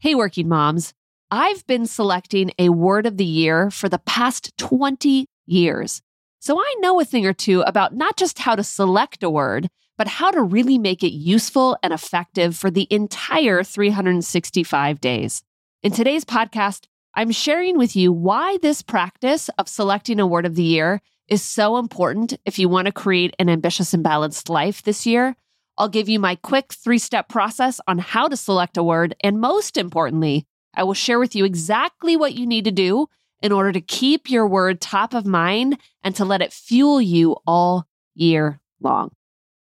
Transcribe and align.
Hey, 0.00 0.14
working 0.14 0.48
moms. 0.48 0.94
I've 1.28 1.66
been 1.66 1.84
selecting 1.84 2.52
a 2.56 2.68
word 2.68 3.04
of 3.04 3.16
the 3.16 3.24
year 3.24 3.68
for 3.68 3.88
the 3.88 3.98
past 3.98 4.56
20 4.56 5.26
years. 5.44 6.02
So 6.38 6.60
I 6.60 6.74
know 6.78 7.00
a 7.00 7.04
thing 7.04 7.26
or 7.26 7.32
two 7.32 7.62
about 7.62 7.96
not 7.96 8.16
just 8.16 8.38
how 8.38 8.54
to 8.54 8.62
select 8.62 9.24
a 9.24 9.28
word, 9.28 9.68
but 9.96 10.06
how 10.06 10.30
to 10.30 10.40
really 10.40 10.78
make 10.78 11.02
it 11.02 11.10
useful 11.10 11.76
and 11.82 11.92
effective 11.92 12.56
for 12.56 12.70
the 12.70 12.86
entire 12.90 13.64
365 13.64 15.00
days. 15.00 15.42
In 15.82 15.90
today's 15.90 16.24
podcast, 16.24 16.84
I'm 17.14 17.32
sharing 17.32 17.76
with 17.76 17.96
you 17.96 18.12
why 18.12 18.56
this 18.62 18.82
practice 18.82 19.50
of 19.58 19.68
selecting 19.68 20.20
a 20.20 20.28
word 20.28 20.46
of 20.46 20.54
the 20.54 20.62
year 20.62 21.00
is 21.26 21.42
so 21.42 21.76
important 21.76 22.34
if 22.44 22.56
you 22.56 22.68
want 22.68 22.86
to 22.86 22.92
create 22.92 23.34
an 23.40 23.48
ambitious 23.48 23.92
and 23.92 24.04
balanced 24.04 24.48
life 24.48 24.80
this 24.84 25.06
year. 25.06 25.34
I'll 25.78 25.88
give 25.88 26.08
you 26.08 26.18
my 26.18 26.34
quick 26.34 26.72
three 26.72 26.98
step 26.98 27.28
process 27.28 27.80
on 27.86 27.98
how 27.98 28.26
to 28.28 28.36
select 28.36 28.76
a 28.76 28.82
word. 28.82 29.14
And 29.22 29.40
most 29.40 29.76
importantly, 29.76 30.44
I 30.74 30.82
will 30.82 30.94
share 30.94 31.20
with 31.20 31.36
you 31.36 31.44
exactly 31.44 32.16
what 32.16 32.34
you 32.34 32.46
need 32.46 32.64
to 32.64 32.72
do 32.72 33.06
in 33.40 33.52
order 33.52 33.70
to 33.70 33.80
keep 33.80 34.28
your 34.28 34.46
word 34.46 34.80
top 34.80 35.14
of 35.14 35.24
mind 35.24 35.78
and 36.02 36.14
to 36.16 36.24
let 36.24 36.42
it 36.42 36.52
fuel 36.52 37.00
you 37.00 37.36
all 37.46 37.86
year 38.14 38.60
long. 38.80 39.12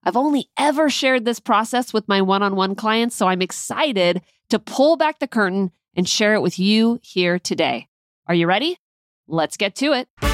I've 0.04 0.16
only 0.16 0.50
ever 0.58 0.90
shared 0.90 1.24
this 1.24 1.40
process 1.40 1.94
with 1.94 2.06
my 2.06 2.20
one 2.20 2.42
on 2.42 2.54
one 2.54 2.74
clients, 2.74 3.16
so 3.16 3.26
I'm 3.26 3.40
excited 3.40 4.20
to 4.50 4.58
pull 4.58 4.98
back 4.98 5.18
the 5.18 5.26
curtain 5.26 5.72
and 5.96 6.06
share 6.06 6.34
it 6.34 6.42
with 6.42 6.58
you 6.58 7.00
here 7.02 7.38
today. 7.38 7.88
Are 8.26 8.34
you 8.34 8.46
ready? 8.46 8.78
Let's 9.26 9.56
get 9.56 9.74
to 9.76 9.92
it. 9.94 10.33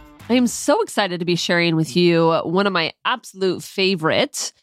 I 0.31 0.35
am 0.35 0.47
so 0.47 0.81
excited 0.81 1.19
to 1.19 1.25
be 1.25 1.35
sharing 1.35 1.75
with 1.75 1.93
you 1.93 2.31
one 2.45 2.65
of 2.65 2.71
my 2.71 2.93
absolute 3.03 3.61
favorite 3.61 4.53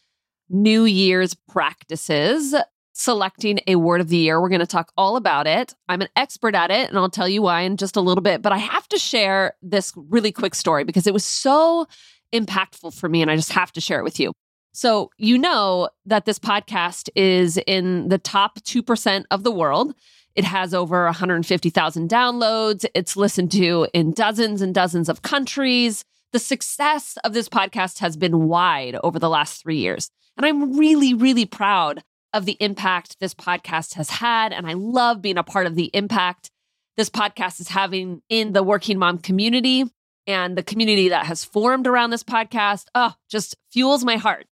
New 0.49 0.85
Year's 0.85 1.35
practices 1.35 2.55
selecting 2.93 3.59
a 3.67 3.75
word 3.75 4.01
of 4.01 4.09
the 4.09 4.17
year. 4.17 4.41
We're 4.41 4.49
going 4.49 4.61
to 4.61 4.65
talk 4.65 4.91
all 4.97 5.15
about 5.15 5.45
it. 5.45 5.75
I'm 5.87 6.01
an 6.01 6.07
expert 6.15 6.55
at 6.55 6.71
it, 6.71 6.89
and 6.89 6.97
I'll 6.97 7.07
tell 7.07 7.29
you 7.29 7.43
why 7.43 7.61
in 7.61 7.77
just 7.77 7.95
a 7.95 8.01
little 8.01 8.23
bit. 8.23 8.41
But 8.41 8.51
I 8.51 8.57
have 8.57 8.87
to 8.87 8.97
share 8.97 9.53
this 9.61 9.93
really 9.95 10.31
quick 10.31 10.55
story 10.55 10.85
because 10.85 11.05
it 11.05 11.13
was 11.13 11.23
so 11.23 11.85
impactful 12.33 12.95
for 12.95 13.07
me, 13.07 13.21
and 13.21 13.29
I 13.29 13.35
just 13.35 13.51
have 13.51 13.71
to 13.73 13.79
share 13.79 13.99
it 13.99 14.03
with 14.03 14.19
you. 14.19 14.31
So, 14.73 15.11
you 15.19 15.37
know 15.37 15.89
that 16.07 16.25
this 16.25 16.39
podcast 16.39 17.09
is 17.15 17.59
in 17.67 18.09
the 18.09 18.17
top 18.17 18.59
2% 18.61 19.25
of 19.29 19.43
the 19.43 19.51
world. 19.51 19.93
It 20.39 20.45
has 20.45 20.73
over 20.73 21.03
150,000 21.03 22.09
downloads. 22.09 22.85
It's 22.93 23.17
listened 23.17 23.51
to 23.51 23.89
in 23.93 24.13
dozens 24.13 24.61
and 24.61 24.73
dozens 24.73 25.09
of 25.09 25.21
countries. 25.21 26.05
The 26.31 26.39
success 26.39 27.17
of 27.25 27.33
this 27.33 27.49
podcast 27.49 27.99
has 27.99 28.15
been 28.15 28.47
wide 28.47 28.97
over 29.03 29.19
the 29.19 29.27
last 29.27 29.61
three 29.61 29.79
years. 29.79 30.09
And 30.37 30.45
I'm 30.45 30.77
really, 30.77 31.13
really 31.13 31.45
proud 31.45 32.01
of 32.31 32.45
the 32.45 32.55
impact 32.61 33.17
this 33.19 33.33
podcast 33.33 33.95
has 33.95 34.09
had. 34.09 34.53
And 34.53 34.65
I 34.65 34.75
love 34.75 35.21
being 35.21 35.37
a 35.37 35.43
part 35.43 35.65
of 35.65 35.75
the 35.75 35.91
impact 35.93 36.51
this 36.95 37.09
podcast 37.09 37.59
is 37.59 37.67
having 37.67 38.21
in 38.29 38.53
the 38.53 38.63
working 38.63 38.97
mom 38.97 39.17
community 39.17 39.83
and 40.25 40.57
the 40.57 40.63
community 40.63 41.09
that 41.09 41.25
has 41.25 41.43
formed 41.43 41.85
around 41.85 42.11
this 42.11 42.23
podcast. 42.23 42.85
Oh, 42.95 43.13
just 43.29 43.57
fuels 43.73 44.05
my 44.05 44.15
heart. 44.15 44.45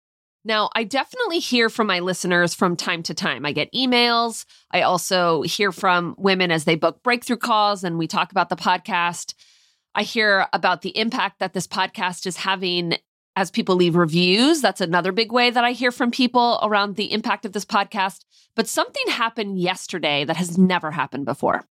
Now, 0.47 0.69
I 0.73 0.85
definitely 0.85 1.39
hear 1.39 1.69
from 1.69 1.87
my 1.87 1.99
listeners 1.99 2.53
from 2.53 2.77
time 2.77 3.03
to 3.03 3.13
time. 3.13 3.45
I 3.45 3.51
get 3.51 3.71
emails. 3.73 4.45
I 4.71 4.81
also 4.83 5.41
hear 5.41 5.73
from 5.73 6.15
women 6.17 6.51
as 6.51 6.63
they 6.63 6.75
book 6.75 7.03
breakthrough 7.03 7.35
calls 7.35 7.83
and 7.83 7.97
we 7.97 8.07
talk 8.07 8.31
about 8.31 8.47
the 8.47 8.55
podcast. 8.55 9.33
I 9.93 10.03
hear 10.03 10.47
about 10.53 10.83
the 10.83 10.97
impact 10.97 11.39
that 11.39 11.51
this 11.51 11.67
podcast 11.67 12.25
is 12.25 12.37
having 12.37 12.95
as 13.35 13.51
people 13.51 13.75
leave 13.75 13.97
reviews. 13.97 14.61
That's 14.61 14.79
another 14.79 15.11
big 15.11 15.33
way 15.33 15.49
that 15.49 15.65
I 15.65 15.73
hear 15.73 15.91
from 15.91 16.11
people 16.11 16.59
around 16.63 16.95
the 16.95 17.11
impact 17.11 17.43
of 17.43 17.51
this 17.51 17.65
podcast. 17.65 18.23
But 18.55 18.69
something 18.69 19.07
happened 19.09 19.59
yesterday 19.59 20.23
that 20.23 20.37
has 20.37 20.57
never 20.57 20.91
happened 20.91 21.25
before. 21.25 21.65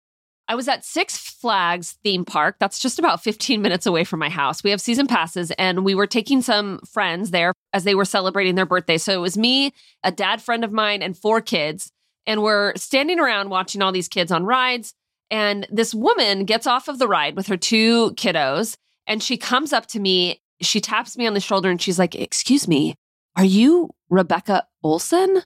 I 0.48 0.54
was 0.54 0.68
at 0.68 0.84
Six 0.84 1.16
Flags 1.16 1.98
theme 2.04 2.24
park. 2.24 2.56
That's 2.58 2.78
just 2.78 2.98
about 2.98 3.22
15 3.24 3.60
minutes 3.60 3.86
away 3.86 4.04
from 4.04 4.20
my 4.20 4.28
house. 4.28 4.62
We 4.62 4.70
have 4.70 4.80
season 4.80 5.06
passes, 5.06 5.50
and 5.52 5.84
we 5.84 5.94
were 5.94 6.06
taking 6.06 6.42
some 6.42 6.80
friends 6.80 7.30
there 7.30 7.52
as 7.72 7.84
they 7.84 7.94
were 7.94 8.04
celebrating 8.04 8.54
their 8.54 8.66
birthday. 8.66 8.98
So 8.98 9.12
it 9.12 9.20
was 9.20 9.36
me, 9.36 9.72
a 10.02 10.12
dad 10.12 10.40
friend 10.40 10.64
of 10.64 10.72
mine, 10.72 11.02
and 11.02 11.16
four 11.16 11.40
kids. 11.40 11.90
And 12.26 12.42
we're 12.42 12.74
standing 12.76 13.20
around 13.20 13.50
watching 13.50 13.82
all 13.82 13.92
these 13.92 14.08
kids 14.08 14.32
on 14.32 14.44
rides. 14.44 14.94
And 15.30 15.66
this 15.70 15.94
woman 15.94 16.44
gets 16.44 16.66
off 16.66 16.88
of 16.88 16.98
the 16.98 17.08
ride 17.08 17.36
with 17.36 17.48
her 17.48 17.56
two 17.56 18.12
kiddos, 18.12 18.76
and 19.06 19.22
she 19.22 19.36
comes 19.36 19.72
up 19.72 19.86
to 19.88 20.00
me. 20.00 20.40
She 20.62 20.80
taps 20.80 21.18
me 21.18 21.26
on 21.26 21.34
the 21.34 21.40
shoulder 21.40 21.70
and 21.70 21.82
she's 21.82 21.98
like, 21.98 22.14
Excuse 22.14 22.66
me, 22.66 22.94
are 23.36 23.44
you 23.44 23.90
Rebecca 24.08 24.66
Olson? 24.82 25.42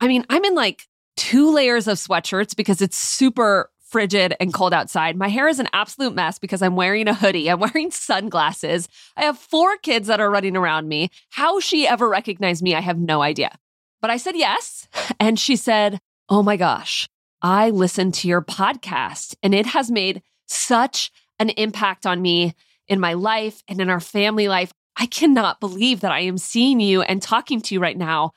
I 0.00 0.08
mean, 0.08 0.24
I'm 0.30 0.44
in 0.44 0.54
like 0.54 0.86
two 1.16 1.52
layers 1.52 1.88
of 1.88 1.98
sweatshirts 1.98 2.56
because 2.56 2.80
it's 2.80 2.96
super 2.96 3.70
frigid 3.88 4.34
and 4.40 4.52
cold 4.52 4.74
outside. 4.74 5.16
My 5.16 5.28
hair 5.28 5.48
is 5.48 5.60
an 5.60 5.68
absolute 5.72 6.14
mess 6.14 6.38
because 6.38 6.62
I'm 6.62 6.76
wearing 6.76 7.08
a 7.08 7.14
hoodie. 7.14 7.48
I'm 7.48 7.60
wearing 7.60 7.90
sunglasses. 7.90 8.88
I 9.16 9.24
have 9.24 9.38
four 9.38 9.76
kids 9.78 10.08
that 10.08 10.20
are 10.20 10.30
running 10.30 10.56
around 10.56 10.88
me. 10.88 11.10
How 11.30 11.60
she 11.60 11.86
ever 11.86 12.08
recognized 12.08 12.62
me, 12.62 12.74
I 12.74 12.80
have 12.80 12.98
no 12.98 13.22
idea. 13.22 13.56
But 14.00 14.10
I 14.10 14.16
said 14.16 14.36
yes. 14.36 14.88
And 15.20 15.38
she 15.38 15.56
said, 15.56 16.00
Oh 16.28 16.42
my 16.42 16.56
gosh, 16.56 17.08
I 17.40 17.70
listened 17.70 18.14
to 18.14 18.28
your 18.28 18.42
podcast 18.42 19.36
and 19.42 19.54
it 19.54 19.66
has 19.66 19.90
made 19.90 20.22
such 20.46 21.12
an 21.38 21.50
impact 21.50 22.06
on 22.06 22.20
me 22.20 22.54
in 22.88 23.00
my 23.00 23.14
life 23.14 23.62
and 23.68 23.80
in 23.80 23.88
our 23.88 24.00
family 24.00 24.48
life. 24.48 24.72
I 24.96 25.06
cannot 25.06 25.60
believe 25.60 26.00
that 26.00 26.12
I 26.12 26.20
am 26.20 26.38
seeing 26.38 26.80
you 26.80 27.02
and 27.02 27.22
talking 27.22 27.60
to 27.62 27.74
you 27.74 27.80
right 27.80 27.96
now. 27.96 28.32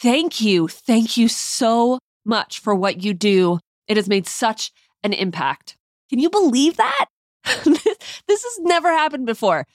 Thank 0.00 0.40
you. 0.40 0.68
Thank 0.68 1.16
you 1.16 1.28
so 1.28 1.98
much 2.24 2.58
for 2.58 2.74
what 2.74 3.02
you 3.02 3.14
do. 3.14 3.60
It 3.88 3.96
has 3.96 4.08
made 4.08 4.26
such 4.26 4.72
an 5.02 5.12
impact. 5.12 5.76
Can 6.08 6.18
you 6.18 6.30
believe 6.30 6.76
that? 6.76 7.06
this 7.44 7.84
has 8.28 8.58
never 8.60 8.88
happened 8.88 9.26
before. 9.26 9.66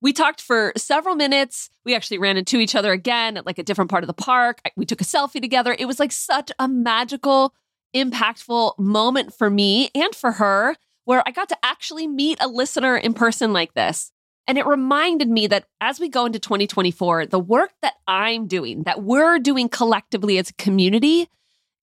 We 0.00 0.12
talked 0.12 0.42
for 0.42 0.72
several 0.76 1.14
minutes. 1.14 1.70
We 1.84 1.94
actually 1.94 2.18
ran 2.18 2.36
into 2.36 2.58
each 2.58 2.74
other 2.74 2.92
again 2.92 3.38
at 3.38 3.46
like 3.46 3.58
a 3.58 3.62
different 3.62 3.90
part 3.90 4.02
of 4.02 4.06
the 4.06 4.12
park. 4.12 4.60
We 4.76 4.84
took 4.84 5.00
a 5.00 5.04
selfie 5.04 5.40
together. 5.40 5.74
It 5.78 5.86
was 5.86 5.98
like 5.98 6.12
such 6.12 6.52
a 6.58 6.68
magical, 6.68 7.54
impactful 7.96 8.78
moment 8.78 9.32
for 9.32 9.48
me 9.48 9.90
and 9.94 10.14
for 10.14 10.32
her 10.32 10.76
where 11.04 11.22
I 11.26 11.30
got 11.30 11.48
to 11.50 11.58
actually 11.62 12.06
meet 12.06 12.38
a 12.40 12.48
listener 12.48 12.96
in 12.96 13.14
person 13.14 13.52
like 13.52 13.74
this. 13.74 14.10
And 14.46 14.58
it 14.58 14.66
reminded 14.66 15.28
me 15.30 15.46
that 15.46 15.64
as 15.80 15.98
we 15.98 16.08
go 16.08 16.26
into 16.26 16.38
2024, 16.38 17.26
the 17.26 17.38
work 17.38 17.70
that 17.80 17.94
I'm 18.06 18.46
doing, 18.46 18.82
that 18.82 19.02
we're 19.02 19.38
doing 19.38 19.68
collectively 19.68 20.38
as 20.38 20.50
a 20.50 20.54
community, 20.54 21.28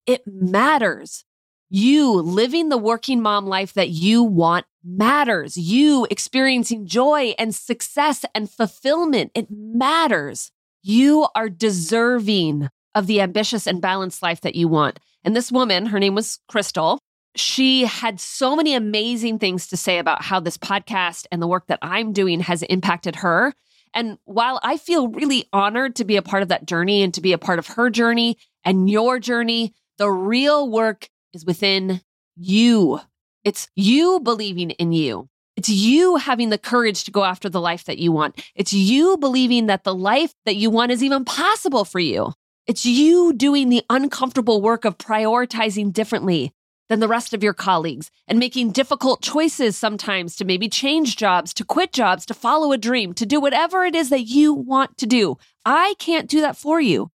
it 0.05 0.21
matters. 0.27 1.25
You 1.73 2.11
living 2.11 2.67
the 2.67 2.77
working 2.77 3.21
mom 3.21 3.45
life 3.45 3.75
that 3.75 3.87
you 3.87 4.23
want 4.23 4.65
matters. 4.83 5.55
You 5.55 6.05
experiencing 6.09 6.85
joy 6.85 7.33
and 7.39 7.55
success 7.55 8.25
and 8.35 8.51
fulfillment, 8.51 9.31
it 9.33 9.47
matters. 9.49 10.51
You 10.83 11.29
are 11.33 11.47
deserving 11.47 12.67
of 12.93 13.07
the 13.07 13.21
ambitious 13.21 13.67
and 13.67 13.81
balanced 13.81 14.21
life 14.21 14.41
that 14.41 14.55
you 14.55 14.67
want. 14.67 14.99
And 15.23 15.33
this 15.33 15.49
woman, 15.49 15.85
her 15.85 15.99
name 15.99 16.13
was 16.13 16.39
Crystal, 16.49 16.99
she 17.37 17.85
had 17.85 18.19
so 18.19 18.53
many 18.53 18.73
amazing 18.73 19.39
things 19.39 19.67
to 19.67 19.77
say 19.77 19.97
about 19.97 20.23
how 20.23 20.41
this 20.41 20.57
podcast 20.57 21.25
and 21.31 21.41
the 21.41 21.47
work 21.47 21.67
that 21.67 21.79
I'm 21.81 22.11
doing 22.11 22.41
has 22.41 22.63
impacted 22.63 23.15
her. 23.17 23.53
And 23.93 24.17
while 24.25 24.59
I 24.61 24.75
feel 24.75 25.07
really 25.07 25.47
honored 25.53 25.95
to 25.97 26.03
be 26.03 26.17
a 26.17 26.21
part 26.21 26.43
of 26.43 26.49
that 26.49 26.65
journey 26.65 27.01
and 27.01 27.13
to 27.13 27.21
be 27.21 27.31
a 27.31 27.37
part 27.37 27.59
of 27.59 27.67
her 27.67 27.89
journey 27.89 28.37
and 28.65 28.89
your 28.89 29.19
journey, 29.19 29.73
the 29.97 30.11
real 30.11 30.69
work 30.69 31.07
is 31.33 31.45
within 31.45 32.01
you. 32.35 32.99
It's 33.43 33.69
you 33.75 34.19
believing 34.19 34.71
in 34.71 34.91
you. 34.91 35.27
It's 35.57 35.69
you 35.69 36.15
having 36.15 36.49
the 36.49 36.57
courage 36.57 37.03
to 37.03 37.11
go 37.11 37.23
after 37.23 37.49
the 37.49 37.61
life 37.61 37.83
that 37.85 37.97
you 37.97 38.11
want. 38.11 38.41
It's 38.55 38.73
you 38.73 39.17
believing 39.17 39.67
that 39.67 39.83
the 39.83 39.93
life 39.93 40.33
that 40.45 40.55
you 40.55 40.69
want 40.69 40.91
is 40.91 41.03
even 41.03 41.25
possible 41.25 41.85
for 41.85 41.99
you. 41.99 42.33
It's 42.67 42.85
you 42.85 43.33
doing 43.33 43.69
the 43.69 43.83
uncomfortable 43.89 44.61
work 44.61 44.85
of 44.85 44.97
prioritizing 44.97 45.91
differently 45.91 46.53
than 46.89 46.99
the 46.99 47.07
rest 47.07 47.33
of 47.33 47.43
your 47.43 47.53
colleagues 47.53 48.11
and 48.27 48.37
making 48.37 48.71
difficult 48.71 49.21
choices 49.21 49.77
sometimes 49.77 50.35
to 50.35 50.45
maybe 50.45 50.69
change 50.69 51.15
jobs, 51.15 51.53
to 51.53 51.65
quit 51.65 51.93
jobs, 51.93 52.25
to 52.25 52.33
follow 52.33 52.71
a 52.71 52.77
dream, 52.77 53.13
to 53.13 53.25
do 53.25 53.39
whatever 53.39 53.85
it 53.85 53.95
is 53.95 54.09
that 54.09 54.23
you 54.23 54.53
want 54.53 54.97
to 54.97 55.05
do. 55.05 55.37
I 55.65 55.95
can't 55.99 56.29
do 56.29 56.41
that 56.41 56.57
for 56.57 56.79
you. 56.79 57.09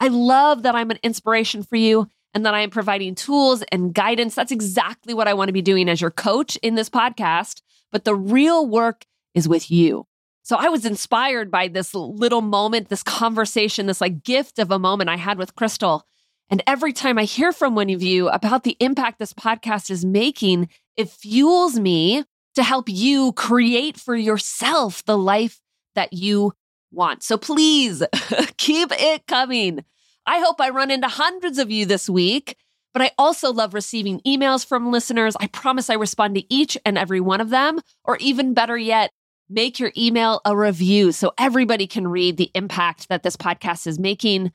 I 0.00 0.08
love 0.08 0.62
that 0.62 0.74
I'm 0.74 0.90
an 0.90 0.98
inspiration 1.02 1.62
for 1.62 1.76
you 1.76 2.08
and 2.34 2.46
that 2.46 2.54
I 2.54 2.60
am 2.60 2.70
providing 2.70 3.14
tools 3.14 3.62
and 3.72 3.94
guidance. 3.94 4.34
That's 4.34 4.52
exactly 4.52 5.14
what 5.14 5.28
I 5.28 5.34
want 5.34 5.48
to 5.48 5.52
be 5.52 5.62
doing 5.62 5.88
as 5.88 6.00
your 6.00 6.10
coach 6.10 6.56
in 6.56 6.74
this 6.74 6.90
podcast. 6.90 7.60
But 7.90 8.04
the 8.04 8.14
real 8.14 8.66
work 8.66 9.04
is 9.34 9.48
with 9.48 9.70
you. 9.70 10.06
So 10.42 10.56
I 10.56 10.68
was 10.68 10.84
inspired 10.84 11.50
by 11.50 11.68
this 11.68 11.94
little 11.94 12.40
moment, 12.40 12.88
this 12.88 13.02
conversation, 13.02 13.86
this 13.86 14.00
like 14.00 14.22
gift 14.22 14.58
of 14.58 14.70
a 14.70 14.78
moment 14.78 15.10
I 15.10 15.16
had 15.16 15.38
with 15.38 15.54
Crystal. 15.54 16.06
And 16.48 16.62
every 16.66 16.92
time 16.92 17.18
I 17.18 17.24
hear 17.24 17.52
from 17.52 17.74
one 17.74 17.90
of 17.90 18.02
you 18.02 18.28
about 18.28 18.64
the 18.64 18.76
impact 18.80 19.18
this 19.18 19.32
podcast 19.32 19.90
is 19.90 20.04
making, 20.04 20.68
it 20.96 21.08
fuels 21.08 21.78
me 21.78 22.24
to 22.56 22.62
help 22.62 22.88
you 22.88 23.32
create 23.32 23.96
for 23.96 24.16
yourself 24.16 25.04
the 25.04 25.16
life 25.16 25.60
that 25.94 26.12
you 26.12 26.52
want. 26.90 27.22
So 27.22 27.38
please 27.38 28.02
keep 28.56 28.90
it 28.90 29.26
coming. 29.26 29.84
I 30.30 30.38
hope 30.38 30.60
I 30.60 30.70
run 30.70 30.92
into 30.92 31.08
hundreds 31.08 31.58
of 31.58 31.72
you 31.72 31.86
this 31.86 32.08
week, 32.08 32.56
but 32.92 33.02
I 33.02 33.10
also 33.18 33.52
love 33.52 33.74
receiving 33.74 34.20
emails 34.20 34.64
from 34.64 34.92
listeners. 34.92 35.34
I 35.40 35.48
promise 35.48 35.90
I 35.90 35.94
respond 35.94 36.36
to 36.36 36.54
each 36.54 36.78
and 36.86 36.96
every 36.96 37.20
one 37.20 37.40
of 37.40 37.50
them, 37.50 37.80
or 38.04 38.16
even 38.18 38.54
better 38.54 38.78
yet, 38.78 39.10
make 39.48 39.80
your 39.80 39.90
email 39.96 40.40
a 40.44 40.56
review 40.56 41.10
so 41.10 41.32
everybody 41.36 41.88
can 41.88 42.06
read 42.06 42.36
the 42.36 42.52
impact 42.54 43.08
that 43.08 43.24
this 43.24 43.36
podcast 43.36 43.88
is 43.88 43.98
making. 43.98 44.52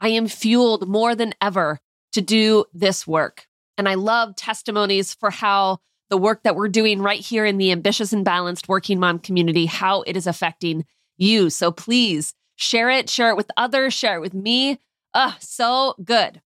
I 0.00 0.08
am 0.08 0.28
fueled 0.28 0.88
more 0.88 1.14
than 1.14 1.34
ever 1.42 1.78
to 2.12 2.22
do 2.22 2.64
this 2.72 3.06
work. 3.06 3.46
And 3.76 3.86
I 3.86 3.96
love 3.96 4.34
testimonies 4.34 5.12
for 5.12 5.28
how 5.28 5.80
the 6.08 6.16
work 6.16 6.44
that 6.44 6.56
we're 6.56 6.68
doing 6.68 7.02
right 7.02 7.20
here 7.20 7.44
in 7.44 7.58
the 7.58 7.70
ambitious 7.70 8.14
and 8.14 8.24
balanced 8.24 8.66
working 8.66 8.98
mom 8.98 9.18
community, 9.18 9.66
how 9.66 10.00
it 10.06 10.16
is 10.16 10.26
affecting 10.26 10.86
you. 11.18 11.50
So 11.50 11.70
please 11.70 12.32
share 12.56 12.88
it, 12.88 13.10
share 13.10 13.28
it 13.28 13.36
with 13.36 13.50
others, 13.58 13.92
share 13.92 14.16
it 14.16 14.22
with 14.22 14.32
me. 14.32 14.78
Ah, 15.14 15.36
so 15.40 15.94
good. 16.04 16.40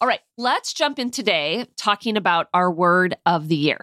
All 0.00 0.08
right, 0.08 0.20
let's 0.38 0.72
jump 0.72 0.98
in 0.98 1.10
today 1.10 1.66
talking 1.76 2.16
about 2.16 2.48
our 2.54 2.70
word 2.70 3.16
of 3.26 3.48
the 3.48 3.56
year. 3.56 3.78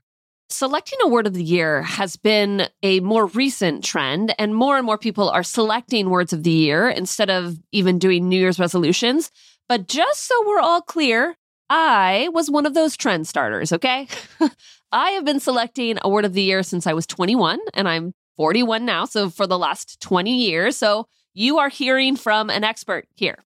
Selecting 0.49 0.97
a 1.03 1.09
word 1.09 1.27
of 1.27 1.33
the 1.33 1.43
year 1.43 1.83
has 1.83 2.15
been 2.15 2.69
a 2.81 3.01
more 3.01 3.25
recent 3.27 3.83
trend, 3.83 4.33
and 4.39 4.55
more 4.55 4.77
and 4.77 4.85
more 4.85 4.97
people 4.97 5.29
are 5.29 5.43
selecting 5.43 6.09
words 6.09 6.31
of 6.31 6.43
the 6.43 6.51
year 6.51 6.89
instead 6.89 7.29
of 7.29 7.57
even 7.71 7.99
doing 7.99 8.27
New 8.29 8.39
Year's 8.39 8.59
resolutions. 8.59 9.29
But 9.67 9.87
just 9.87 10.23
so 10.23 10.47
we're 10.47 10.61
all 10.61 10.81
clear, 10.81 11.35
I 11.69 12.29
was 12.31 12.49
one 12.49 12.65
of 12.65 12.73
those 12.73 12.95
trend 12.95 13.27
starters, 13.27 13.73
okay? 13.73 14.07
I 14.91 15.11
have 15.11 15.25
been 15.25 15.41
selecting 15.41 15.97
a 16.01 16.09
word 16.09 16.23
of 16.23 16.33
the 16.33 16.41
year 16.41 16.63
since 16.63 16.87
I 16.87 16.93
was 16.93 17.05
21, 17.05 17.59
and 17.73 17.89
I'm 17.89 18.13
41 18.37 18.85
now. 18.85 19.03
So 19.03 19.29
for 19.29 19.45
the 19.45 19.57
last 19.57 19.99
20 19.99 20.33
years. 20.33 20.77
So 20.77 21.07
you 21.33 21.57
are 21.57 21.69
hearing 21.69 22.15
from 22.15 22.49
an 22.49 22.63
expert 22.63 23.05
here. 23.15 23.43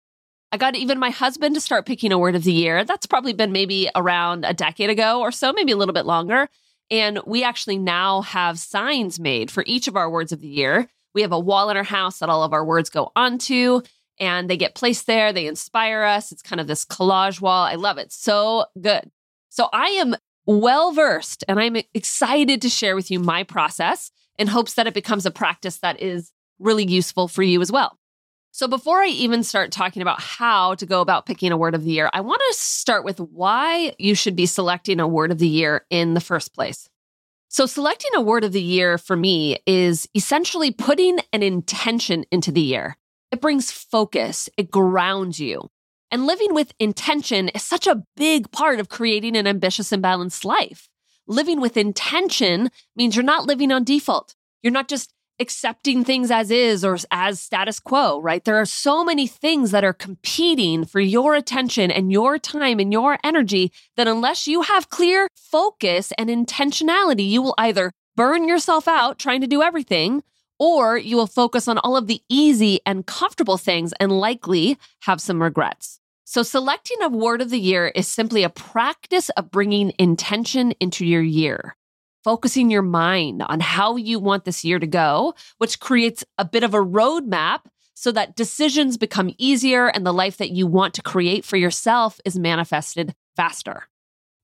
I 0.51 0.57
got 0.57 0.75
even 0.75 1.00
my 1.00 1.12
husband 1.12 1.56
to 1.56 1.62
start 1.62 1.86
picking 1.86 2.12
a 2.12 2.19
word 2.19 2.36
of 2.36 2.44
the 2.44 2.51
year. 2.51 2.83
That's 2.83 3.06
probably 3.06 3.33
been 3.33 3.51
maybe 3.51 3.89
around 3.95 4.44
a 4.44 4.53
decade 4.53 4.89
ago 4.89 5.21
or 5.21 5.31
so, 5.31 5.53
maybe 5.53 5.71
a 5.71 5.77
little 5.77 5.94
bit 5.94 6.06
longer. 6.06 6.50
And 6.89 7.19
we 7.25 7.44
actually 7.44 7.77
now 7.77 8.21
have 8.21 8.59
signs 8.59 9.18
made 9.18 9.50
for 9.50 9.63
each 9.65 9.88
of 9.88 9.95
our 9.95 10.09
words 10.09 10.33
of 10.33 10.42
the 10.42 10.50
year. 10.50 10.89
We 11.13 11.21
have 11.21 11.31
a 11.31 11.39
wall 11.39 11.69
in 11.69 11.77
our 11.77 11.83
house 11.83 12.19
that 12.19 12.30
all 12.30 12.44
of 12.44 12.51
our 12.51 12.65
words 12.65 12.89
go 12.89 13.12
onto, 13.15 13.81
and 14.19 14.50
they 14.50 14.57
get 14.57 14.75
placed 14.75 15.07
there. 15.07 15.31
They 15.31 15.48
inspire 15.48 16.03
us. 16.03 16.31
It's 16.31 16.42
kind 16.42 16.59
of 16.59 16.68
this 16.68 16.86
collage 16.86 17.39
wall. 17.39 17.63
I 17.63 17.75
love 17.75 17.97
it. 17.97 18.12
So 18.12 18.65
good. 18.80 19.09
So 19.50 19.69
I 19.74 19.88
am 19.88 20.15
well 20.45 20.92
versed 20.92 21.44
and 21.47 21.59
I'm 21.59 21.77
excited 21.94 22.62
to 22.62 22.69
share 22.69 22.95
with 22.95 23.12
you 23.12 23.19
my 23.19 23.44
process 23.44 24.12
in 24.38 24.47
hopes 24.47 24.74
that 24.74 24.88
it 24.88 24.94
becomes 24.94 25.25
a 25.25 25.31
practice 25.31 25.77
that 25.77 26.01
is 26.01 26.31
really 26.59 26.86
useful 26.86 27.27
for 27.27 27.44
you 27.44 27.62
as 27.62 27.71
well. 27.71 27.97
So, 28.53 28.68
before 28.68 29.01
I 29.01 29.07
even 29.07 29.44
start 29.44 29.71
talking 29.71 30.01
about 30.01 30.19
how 30.19 30.75
to 30.75 30.86
go 30.86 31.00
about 31.00 31.25
picking 31.25 31.53
a 31.53 31.57
word 31.57 31.74
of 31.74 31.86
the 31.86 31.92
year, 31.92 32.09
I 32.12 32.19
want 32.19 32.42
to 32.50 32.57
start 32.57 33.06
with 33.06 33.18
why 33.19 33.95
you 33.98 34.13
should 34.13 34.36
be 34.36 34.45
selecting 34.45 35.00
a 35.00 35.07
word 35.07 35.31
of 35.31 35.39
the 35.39 35.48
year 35.48 35.86
in 35.89 36.15
the 36.15 36.21
first 36.21 36.53
place. 36.53 36.89
So, 37.48 37.65
selecting 37.65 38.12
a 38.13 38.21
word 38.21 38.44
of 38.44 38.51
the 38.51 38.62
year 38.62 38.98
for 38.98 39.15
me 39.15 39.57
is 39.65 40.07
essentially 40.13 40.71
putting 40.71 41.19
an 41.31 41.44
intention 41.44 42.25
into 42.30 42.51
the 42.51 42.62
year. 42.62 42.98
It 43.31 43.39
brings 43.39 43.71
focus, 43.71 44.50
it 44.57 44.69
grounds 44.69 45.39
you. 45.39 45.69
And 46.12 46.27
living 46.27 46.54
with 46.54 46.74
intention 46.77 47.47
is 47.50 47.63
such 47.63 47.88
a 47.88 48.04
big 48.18 48.51
part 48.51 48.81
of 48.81 48.89
creating 48.89 49.38
an 49.38 49.47
ambitious 49.47 49.94
and 49.94 50.01
balanced 50.01 50.44
life. 50.44 50.89
Living 51.25 51.62
with 51.62 51.77
intention 51.77 52.69
means 52.97 53.15
you're 53.15 53.24
not 53.24 53.45
living 53.45 53.71
on 53.71 53.86
default. 53.86 54.36
You're 54.62 54.74
not 54.74 54.89
just 54.89 55.13
accepting 55.41 56.05
things 56.05 56.31
as 56.31 56.51
is 56.51 56.85
or 56.85 56.97
as 57.11 57.41
status 57.41 57.79
quo, 57.79 58.21
right? 58.21 58.45
There 58.45 58.61
are 58.61 58.65
so 58.65 59.03
many 59.03 59.27
things 59.27 59.71
that 59.71 59.83
are 59.83 59.91
competing 59.91 60.85
for 60.85 61.01
your 61.01 61.35
attention 61.35 61.91
and 61.91 62.11
your 62.11 62.38
time 62.38 62.79
and 62.79 62.93
your 62.93 63.17
energy 63.23 63.71
that 63.97 64.07
unless 64.07 64.47
you 64.47 64.61
have 64.61 64.89
clear 64.89 65.27
focus 65.35 66.13
and 66.17 66.29
intentionality, 66.29 67.27
you 67.27 67.41
will 67.41 67.55
either 67.57 67.91
burn 68.15 68.47
yourself 68.47 68.88
out 68.88 69.19
trying 69.19 69.41
to 69.41 69.47
do 69.47 69.61
everything 69.61 70.23
or 70.59 70.95
you 70.95 71.17
will 71.17 71.27
focus 71.27 71.67
on 71.67 71.79
all 71.79 71.97
of 71.97 72.05
the 72.05 72.21
easy 72.29 72.79
and 72.85 73.07
comfortable 73.07 73.57
things 73.57 73.94
and 73.99 74.11
likely 74.11 74.77
have 75.01 75.19
some 75.19 75.41
regrets. 75.41 75.99
So, 76.23 76.44
selecting 76.44 77.01
a 77.01 77.09
word 77.09 77.41
of 77.41 77.49
the 77.49 77.59
year 77.59 77.87
is 77.87 78.07
simply 78.07 78.44
a 78.44 78.49
practice 78.49 79.29
of 79.31 79.51
bringing 79.51 79.91
intention 79.97 80.71
into 80.79 81.05
your 81.05 81.21
year 81.21 81.75
focusing 82.23 82.69
your 82.69 82.81
mind 82.81 83.44
on 83.44 83.59
how 83.59 83.95
you 83.95 84.19
want 84.19 84.45
this 84.45 84.63
year 84.63 84.79
to 84.79 84.88
go, 84.88 85.33
which 85.57 85.79
creates 85.79 86.23
a 86.38 86.45
bit 86.45 86.63
of 86.63 86.73
a 86.73 86.83
roadmap 86.83 87.62
so 87.94 88.12
that 88.12 88.35
decisions 88.35 88.97
become 88.97 89.33
easier 89.38 89.88
and 89.88 90.06
the 90.06 90.13
life 90.13 90.38
that 90.38 90.51
you 90.51 90.65
want 90.65 90.94
to 90.95 91.01
create 91.01 91.45
for 91.45 91.57
yourself 91.57 92.19
is 92.25 92.38
manifested 92.38 93.13
faster. 93.35 93.88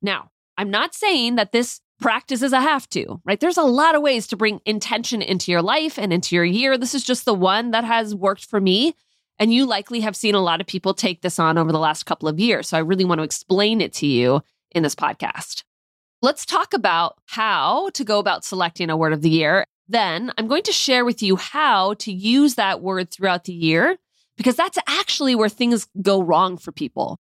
Now, 0.01 0.31
I'm 0.57 0.69
not 0.69 0.93
saying 0.93 1.35
that 1.35 1.51
this 1.51 1.81
practice 1.99 2.41
is 2.41 2.53
a 2.53 2.61
have 2.61 2.87
to, 2.89 3.19
right? 3.25 3.39
There's 3.39 3.57
a 3.57 3.63
lot 3.63 3.95
of 3.95 4.01
ways 4.01 4.27
to 4.27 4.37
bring 4.37 4.59
intention 4.65 5.21
into 5.21 5.51
your 5.51 5.61
life 5.61 5.97
and 5.97 6.13
into 6.13 6.35
your 6.35 6.45
year. 6.45 6.77
This 6.77 6.93
is 6.93 7.03
just 7.03 7.25
the 7.25 7.33
one 7.33 7.71
that 7.71 7.83
has 7.83 8.13
worked 8.13 8.45
for 8.45 8.61
me. 8.61 8.95
And 9.39 9.53
you 9.53 9.65
likely 9.65 10.01
have 10.01 10.15
seen 10.15 10.35
a 10.35 10.41
lot 10.41 10.61
of 10.61 10.67
people 10.67 10.93
take 10.93 11.21
this 11.21 11.39
on 11.39 11.57
over 11.57 11.71
the 11.71 11.79
last 11.79 12.05
couple 12.05 12.27
of 12.27 12.39
years. 12.39 12.69
So 12.69 12.77
I 12.77 12.81
really 12.81 13.05
want 13.05 13.19
to 13.19 13.23
explain 13.23 13.81
it 13.81 13.93
to 13.93 14.07
you 14.07 14.41
in 14.71 14.83
this 14.83 14.95
podcast. 14.95 15.63
Let's 16.21 16.47
talk 16.47 16.73
about 16.73 17.17
how 17.27 17.89
to 17.93 18.03
go 18.03 18.17
about 18.17 18.43
selecting 18.43 18.89
a 18.89 18.97
word 18.97 19.13
of 19.13 19.21
the 19.21 19.29
year. 19.29 19.65
Then 19.87 20.31
I'm 20.37 20.47
going 20.47 20.63
to 20.63 20.71
share 20.71 21.05
with 21.05 21.21
you 21.21 21.35
how 21.35 21.93
to 21.95 22.11
use 22.11 22.55
that 22.55 22.81
word 22.81 23.11
throughout 23.11 23.43
the 23.43 23.53
year 23.53 23.97
because 24.35 24.55
that's 24.55 24.79
actually 24.87 25.35
where 25.35 25.47
things 25.47 25.87
go 26.01 26.21
wrong 26.21 26.57
for 26.57 26.71
people. 26.71 27.19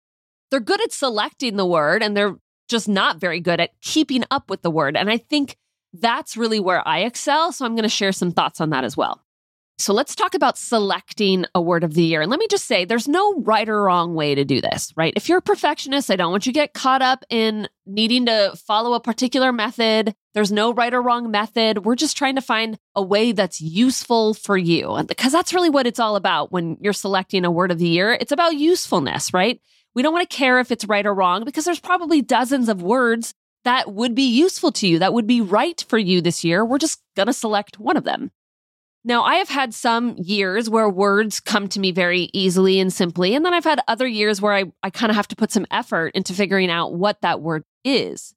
They're 0.49 0.59
good 0.59 0.81
at 0.81 0.91
selecting 0.91 1.57
the 1.57 1.65
word 1.65 2.01
and 2.01 2.17
they're 2.17 2.37
just 2.67 2.89
not 2.89 3.17
very 3.17 3.39
good 3.39 3.59
at 3.59 3.79
keeping 3.81 4.23
up 4.31 4.49
with 4.49 4.63
the 4.63 4.71
word. 4.71 4.97
And 4.97 5.11
I 5.11 5.17
think 5.17 5.57
that's 5.93 6.35
really 6.35 6.59
where 6.59 6.85
I 6.87 6.99
excel. 7.01 7.51
So 7.51 7.65
I'm 7.65 7.75
going 7.75 7.83
to 7.83 7.89
share 7.89 8.11
some 8.11 8.31
thoughts 8.31 8.59
on 8.59 8.71
that 8.71 8.83
as 8.83 8.97
well. 8.97 9.21
So 9.79 9.93
let's 9.93 10.15
talk 10.15 10.33
about 10.33 10.57
selecting 10.57 11.45
a 11.53 11.61
word 11.61 11.83
of 11.83 11.93
the 11.93 12.01
year. 12.01 12.21
And 12.21 12.31
let 12.31 12.39
me 12.39 12.47
just 12.49 12.65
say 12.65 12.83
there's 12.83 13.07
no 13.07 13.35
right 13.41 13.69
or 13.69 13.83
wrong 13.83 14.15
way 14.15 14.33
to 14.33 14.43
do 14.43 14.59
this, 14.59 14.91
right? 14.95 15.13
If 15.15 15.29
you're 15.29 15.37
a 15.37 15.41
perfectionist, 15.41 16.09
I 16.09 16.15
don't 16.15 16.31
want 16.31 16.47
you 16.47 16.51
to 16.51 16.59
get 16.59 16.73
caught 16.73 17.03
up 17.03 17.23
in 17.29 17.69
needing 17.85 18.25
to 18.25 18.53
follow 18.55 18.93
a 18.93 18.99
particular 18.99 19.51
method. 19.51 20.15
There's 20.33 20.51
no 20.51 20.73
right 20.73 20.93
or 20.93 21.01
wrong 21.01 21.29
method. 21.29 21.85
We're 21.85 21.95
just 21.95 22.17
trying 22.17 22.35
to 22.35 22.41
find 22.41 22.79
a 22.95 23.03
way 23.03 23.33
that's 23.33 23.61
useful 23.61 24.33
for 24.33 24.57
you. 24.57 24.93
And 24.93 25.07
because 25.07 25.31
that's 25.31 25.53
really 25.53 25.69
what 25.69 25.85
it's 25.85 25.99
all 25.99 26.15
about 26.15 26.51
when 26.51 26.77
you're 26.81 26.91
selecting 26.91 27.45
a 27.45 27.51
word 27.51 27.69
of 27.69 27.77
the 27.77 27.87
year. 27.87 28.13
It's 28.19 28.31
about 28.31 28.55
usefulness, 28.55 29.31
right? 29.31 29.61
We 29.93 30.01
don't 30.01 30.13
want 30.13 30.27
to 30.27 30.35
care 30.35 30.59
if 30.59 30.71
it's 30.71 30.85
right 30.85 31.05
or 31.05 31.13
wrong 31.13 31.45
because 31.45 31.65
there's 31.65 31.79
probably 31.79 32.23
dozens 32.23 32.67
of 32.67 32.81
words 32.81 33.35
that 33.63 33.93
would 33.93 34.15
be 34.15 34.27
useful 34.27 34.71
to 34.71 34.87
you, 34.87 34.99
that 34.99 35.13
would 35.13 35.27
be 35.27 35.41
right 35.41 35.83
for 35.87 35.97
you 35.97 36.21
this 36.21 36.43
year. 36.43 36.65
We're 36.65 36.77
just 36.77 37.01
going 37.15 37.27
to 37.27 37.33
select 37.33 37.79
one 37.79 37.97
of 37.97 38.05
them. 38.05 38.31
Now, 39.07 39.23
I 39.23 39.35
have 39.35 39.47
had 39.47 39.73
some 39.73 40.15
years 40.17 40.69
where 40.69 40.89
words 40.89 41.39
come 41.39 41.69
to 41.69 41.79
me 41.79 41.91
very 41.91 42.29
easily 42.33 42.77
and 42.77 42.91
simply. 42.91 43.35
And 43.35 43.45
then 43.45 43.53
I've 43.53 43.63
had 43.63 43.79
other 43.87 44.05
years 44.05 44.41
where 44.41 44.51
I, 44.51 44.65
I 44.83 44.89
kind 44.89 45.09
of 45.09 45.15
have 45.15 45.29
to 45.29 45.35
put 45.37 45.49
some 45.49 45.65
effort 45.71 46.11
into 46.13 46.33
figuring 46.33 46.69
out 46.69 46.93
what 46.93 47.21
that 47.21 47.39
word 47.39 47.63
is. 47.85 48.35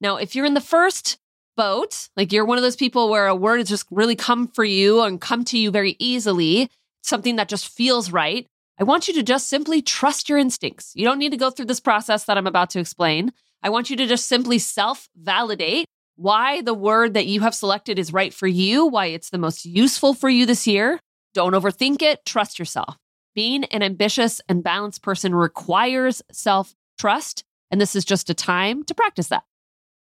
Now, 0.00 0.18
if 0.18 0.36
you're 0.36 0.46
in 0.46 0.54
the 0.54 0.60
first 0.60 1.18
boat, 1.56 2.08
like 2.16 2.32
you're 2.32 2.44
one 2.44 2.56
of 2.56 2.62
those 2.62 2.76
people 2.76 3.10
where 3.10 3.26
a 3.26 3.34
word 3.34 3.58
has 3.58 3.68
just 3.68 3.84
really 3.90 4.14
come 4.14 4.46
for 4.46 4.62
you 4.62 5.02
and 5.02 5.20
come 5.20 5.44
to 5.46 5.58
you 5.58 5.72
very 5.72 5.96
easily, 5.98 6.70
something 7.02 7.34
that 7.34 7.48
just 7.48 7.66
feels 7.66 8.12
right, 8.12 8.46
I 8.78 8.84
want 8.84 9.08
you 9.08 9.14
to 9.14 9.24
just 9.24 9.48
simply 9.48 9.82
trust 9.82 10.28
your 10.28 10.38
instincts. 10.38 10.92
You 10.94 11.04
don't 11.04 11.18
need 11.18 11.32
to 11.32 11.36
go 11.36 11.50
through 11.50 11.66
this 11.66 11.80
process 11.80 12.26
that 12.26 12.38
I'm 12.38 12.46
about 12.46 12.70
to 12.70 12.78
explain. 12.78 13.32
I 13.60 13.70
want 13.70 13.90
you 13.90 13.96
to 13.96 14.06
just 14.06 14.28
simply 14.28 14.60
self 14.60 15.08
validate 15.16 15.86
why 16.22 16.62
the 16.62 16.72
word 16.72 17.14
that 17.14 17.26
you 17.26 17.40
have 17.40 17.54
selected 17.54 17.98
is 17.98 18.12
right 18.12 18.32
for 18.32 18.46
you, 18.46 18.86
why 18.86 19.06
it's 19.06 19.30
the 19.30 19.38
most 19.38 19.64
useful 19.64 20.14
for 20.14 20.28
you 20.28 20.46
this 20.46 20.68
year. 20.68 21.00
Don't 21.34 21.52
overthink 21.52 22.00
it. 22.00 22.24
Trust 22.24 22.60
yourself. 22.60 22.96
Being 23.34 23.64
an 23.64 23.82
ambitious 23.82 24.40
and 24.48 24.62
balanced 24.62 25.02
person 25.02 25.34
requires 25.34 26.22
self 26.30 26.76
trust. 26.98 27.42
And 27.72 27.80
this 27.80 27.96
is 27.96 28.04
just 28.04 28.30
a 28.30 28.34
time 28.34 28.84
to 28.84 28.94
practice 28.94 29.28
that. 29.28 29.42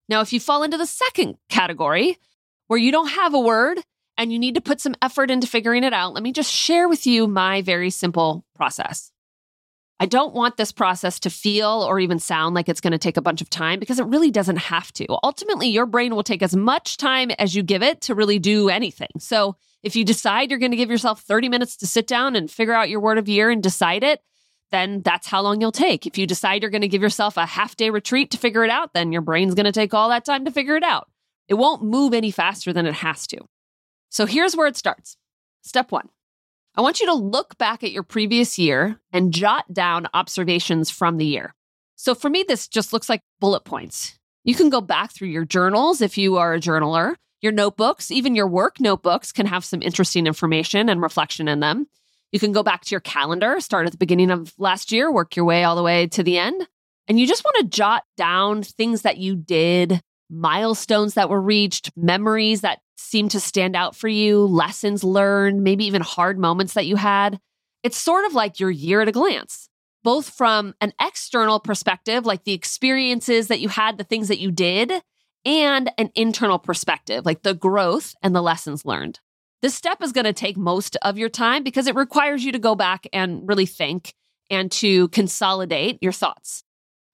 Now, 0.08 0.20
if 0.20 0.32
you 0.32 0.40
fall 0.40 0.64
into 0.64 0.76
the 0.76 0.86
second 0.86 1.36
category 1.48 2.16
where 2.66 2.78
you 2.78 2.90
don't 2.90 3.10
have 3.10 3.32
a 3.32 3.40
word 3.40 3.78
and 4.16 4.32
you 4.32 4.38
need 4.38 4.56
to 4.56 4.60
put 4.60 4.80
some 4.80 4.96
effort 5.00 5.30
into 5.30 5.46
figuring 5.46 5.84
it 5.84 5.92
out, 5.92 6.14
let 6.14 6.24
me 6.24 6.32
just 6.32 6.52
share 6.52 6.88
with 6.88 7.06
you 7.06 7.28
my 7.28 7.62
very 7.62 7.90
simple 7.90 8.44
process. 8.56 9.12
I 10.02 10.06
don't 10.06 10.32
want 10.34 10.56
this 10.56 10.72
process 10.72 11.20
to 11.20 11.30
feel 11.30 11.84
or 11.86 12.00
even 12.00 12.18
sound 12.18 12.54
like 12.54 12.70
it's 12.70 12.80
going 12.80 12.92
to 12.92 12.98
take 12.98 13.18
a 13.18 13.22
bunch 13.22 13.42
of 13.42 13.50
time 13.50 13.78
because 13.78 13.98
it 13.98 14.06
really 14.06 14.30
doesn't 14.30 14.56
have 14.56 14.90
to. 14.94 15.06
Ultimately, 15.22 15.68
your 15.68 15.84
brain 15.84 16.14
will 16.14 16.22
take 16.22 16.42
as 16.42 16.56
much 16.56 16.96
time 16.96 17.30
as 17.32 17.54
you 17.54 17.62
give 17.62 17.82
it 17.82 18.00
to 18.02 18.14
really 18.14 18.38
do 18.38 18.70
anything. 18.70 19.10
So, 19.18 19.56
if 19.82 19.96
you 19.96 20.04
decide 20.04 20.50
you're 20.50 20.58
going 20.58 20.72
to 20.72 20.76
give 20.76 20.90
yourself 20.90 21.20
30 21.22 21.50
minutes 21.50 21.76
to 21.78 21.86
sit 21.86 22.06
down 22.06 22.34
and 22.34 22.50
figure 22.50 22.72
out 22.72 22.88
your 22.88 23.00
word 23.00 23.18
of 23.18 23.28
year 23.28 23.50
and 23.50 23.62
decide 23.62 24.02
it, 24.02 24.22
then 24.70 25.02
that's 25.02 25.26
how 25.26 25.42
long 25.42 25.60
you'll 25.60 25.72
take. 25.72 26.06
If 26.06 26.16
you 26.16 26.26
decide 26.26 26.62
you're 26.62 26.70
going 26.70 26.80
to 26.80 26.88
give 26.88 27.02
yourself 27.02 27.36
a 27.36 27.44
half 27.44 27.76
day 27.76 27.90
retreat 27.90 28.30
to 28.30 28.38
figure 28.38 28.64
it 28.64 28.70
out, 28.70 28.94
then 28.94 29.12
your 29.12 29.22
brain's 29.22 29.54
going 29.54 29.66
to 29.66 29.72
take 29.72 29.92
all 29.92 30.08
that 30.08 30.24
time 30.24 30.46
to 30.46 30.50
figure 30.50 30.76
it 30.76 30.82
out. 30.82 31.10
It 31.46 31.54
won't 31.54 31.82
move 31.82 32.14
any 32.14 32.30
faster 32.30 32.72
than 32.72 32.86
it 32.86 32.94
has 32.94 33.26
to. 33.28 33.40
So, 34.08 34.24
here's 34.24 34.56
where 34.56 34.66
it 34.66 34.78
starts. 34.78 35.18
Step 35.60 35.92
one 35.92 36.08
I 36.76 36.82
want 36.82 37.00
you 37.00 37.06
to 37.06 37.14
look 37.14 37.58
back 37.58 37.82
at 37.82 37.90
your 37.90 38.02
previous 38.02 38.58
year 38.58 39.00
and 39.12 39.32
jot 39.32 39.72
down 39.72 40.08
observations 40.14 40.90
from 40.90 41.16
the 41.16 41.26
year. 41.26 41.54
So 41.96 42.14
for 42.14 42.30
me, 42.30 42.44
this 42.46 42.68
just 42.68 42.92
looks 42.92 43.08
like 43.08 43.22
bullet 43.40 43.64
points. 43.64 44.18
You 44.44 44.54
can 44.54 44.70
go 44.70 44.80
back 44.80 45.12
through 45.12 45.28
your 45.28 45.44
journals 45.44 46.00
if 46.00 46.16
you 46.16 46.38
are 46.38 46.54
a 46.54 46.60
journaler, 46.60 47.16
your 47.42 47.52
notebooks, 47.52 48.10
even 48.10 48.34
your 48.34 48.46
work 48.46 48.80
notebooks 48.80 49.32
can 49.32 49.46
have 49.46 49.64
some 49.64 49.82
interesting 49.82 50.26
information 50.26 50.88
and 50.88 51.02
reflection 51.02 51.48
in 51.48 51.60
them. 51.60 51.86
You 52.32 52.38
can 52.38 52.52
go 52.52 52.62
back 52.62 52.82
to 52.84 52.90
your 52.92 53.00
calendar, 53.00 53.60
start 53.60 53.86
at 53.86 53.92
the 53.92 53.98
beginning 53.98 54.30
of 54.30 54.54
last 54.56 54.92
year, 54.92 55.10
work 55.10 55.34
your 55.36 55.44
way 55.44 55.64
all 55.64 55.76
the 55.76 55.82
way 55.82 56.06
to 56.08 56.22
the 56.22 56.38
end. 56.38 56.66
And 57.08 57.18
you 57.18 57.26
just 57.26 57.44
want 57.44 57.56
to 57.58 57.76
jot 57.76 58.04
down 58.16 58.62
things 58.62 59.02
that 59.02 59.18
you 59.18 59.34
did, 59.34 60.00
milestones 60.30 61.14
that 61.14 61.28
were 61.28 61.40
reached, 61.40 61.90
memories 61.96 62.60
that 62.60 62.78
seem 63.00 63.28
to 63.30 63.40
stand 63.40 63.74
out 63.74 63.96
for 63.96 64.08
you, 64.08 64.44
lessons 64.44 65.02
learned, 65.02 65.62
maybe 65.62 65.84
even 65.86 66.02
hard 66.02 66.38
moments 66.38 66.74
that 66.74 66.86
you 66.86 66.96
had. 66.96 67.40
It's 67.82 67.96
sort 67.96 68.24
of 68.26 68.34
like 68.34 68.60
your 68.60 68.70
year 68.70 69.00
at 69.00 69.08
a 69.08 69.12
glance, 69.12 69.68
both 70.02 70.30
from 70.30 70.74
an 70.80 70.92
external 71.00 71.60
perspective, 71.60 72.26
like 72.26 72.44
the 72.44 72.52
experiences 72.52 73.48
that 73.48 73.60
you 73.60 73.68
had, 73.68 73.98
the 73.98 74.04
things 74.04 74.28
that 74.28 74.38
you 74.38 74.50
did, 74.50 74.92
and 75.44 75.90
an 75.96 76.10
internal 76.14 76.58
perspective, 76.58 77.24
like 77.24 77.42
the 77.42 77.54
growth 77.54 78.14
and 78.22 78.34
the 78.34 78.42
lessons 78.42 78.84
learned. 78.84 79.20
This 79.62 79.74
step 79.74 80.02
is 80.02 80.12
going 80.12 80.24
to 80.24 80.32
take 80.32 80.56
most 80.56 80.96
of 81.02 81.18
your 81.18 81.28
time 81.28 81.62
because 81.62 81.86
it 81.86 81.94
requires 81.94 82.44
you 82.44 82.52
to 82.52 82.58
go 82.58 82.74
back 82.74 83.06
and 83.12 83.46
really 83.46 83.66
think 83.66 84.14
and 84.50 84.70
to 84.72 85.08
consolidate 85.08 85.98
your 86.02 86.12
thoughts. 86.12 86.64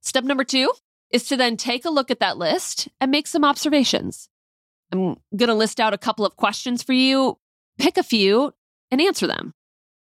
Step 0.01 0.25
number 0.25 0.45
two 0.45 0.73
is 1.11 1.25
to 1.29 1.37
then 1.37 1.57
take 1.57 1.85
a 1.85 1.91
look 1.91 2.11
at 2.11 2.21
that 2.21 2.39
list 2.39 2.89
and 3.01 3.11
make 3.11 3.27
some 3.27 3.45
observations. 3.45 4.29
I'm 4.93 5.17
going 5.37 5.49
to 5.49 5.55
list 5.55 5.81
out 5.81 5.95
a 5.95 5.99
couple 5.99 6.25
of 6.25 6.37
questions 6.37 6.83
for 6.83 6.93
you. 6.93 7.39
Pick 7.79 7.97
a 7.97 8.03
few 8.03 8.53
and 8.91 9.01
answer 9.01 9.27
them. 9.27 9.53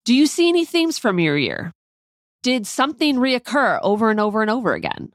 Do 0.05 0.15
you 0.15 0.27
see 0.27 0.49
any 0.49 0.65
themes 0.65 0.99
from 0.99 1.19
your 1.19 1.37
year? 1.37 1.73
Did 2.43 2.67
something 2.67 3.17
reoccur 3.17 3.81
over 3.83 4.11
and 4.11 4.21
over 4.21 4.43
and 4.43 4.51
over 4.51 4.75
again? 4.75 5.13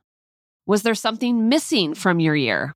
Was 0.66 0.84
there 0.84 0.96
something 0.96 1.48
missing 1.48 1.94
from 1.94 2.20
your 2.20 2.36
year? 2.36 2.74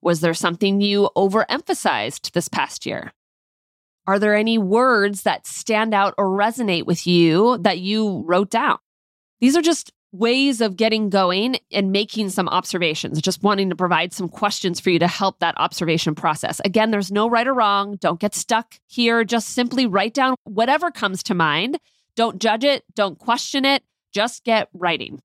Was 0.00 0.20
there 0.20 0.34
something 0.34 0.80
you 0.80 1.10
overemphasized 1.16 2.32
this 2.32 2.48
past 2.48 2.86
year? 2.86 3.12
Are 4.06 4.18
there 4.18 4.36
any 4.36 4.56
words 4.56 5.22
that 5.22 5.46
stand 5.46 5.92
out 5.92 6.14
or 6.16 6.28
resonate 6.28 6.86
with 6.86 7.06
you 7.06 7.58
that 7.58 7.78
you 7.78 8.22
wrote 8.26 8.50
down? 8.50 8.78
These 9.40 9.56
are 9.56 9.62
just 9.62 9.92
ways 10.12 10.60
of 10.60 10.76
getting 10.76 11.10
going 11.10 11.56
and 11.70 11.92
making 11.92 12.30
some 12.30 12.48
observations, 12.48 13.20
just 13.20 13.42
wanting 13.42 13.70
to 13.70 13.76
provide 13.76 14.12
some 14.12 14.28
questions 14.28 14.80
for 14.80 14.90
you 14.90 14.98
to 14.98 15.06
help 15.06 15.38
that 15.38 15.54
observation 15.58 16.14
process. 16.14 16.60
Again, 16.64 16.90
there's 16.90 17.12
no 17.12 17.28
right 17.28 17.46
or 17.46 17.54
wrong. 17.54 17.96
Don't 18.00 18.20
get 18.20 18.34
stuck 18.34 18.74
here. 18.86 19.24
Just 19.24 19.50
simply 19.50 19.86
write 19.86 20.14
down 20.14 20.34
whatever 20.44 20.90
comes 20.90 21.22
to 21.24 21.34
mind. 21.34 21.78
Don't 22.16 22.40
judge 22.40 22.64
it, 22.64 22.84
don't 22.96 23.18
question 23.18 23.64
it, 23.64 23.84
just 24.12 24.42
get 24.42 24.68
writing. 24.72 25.20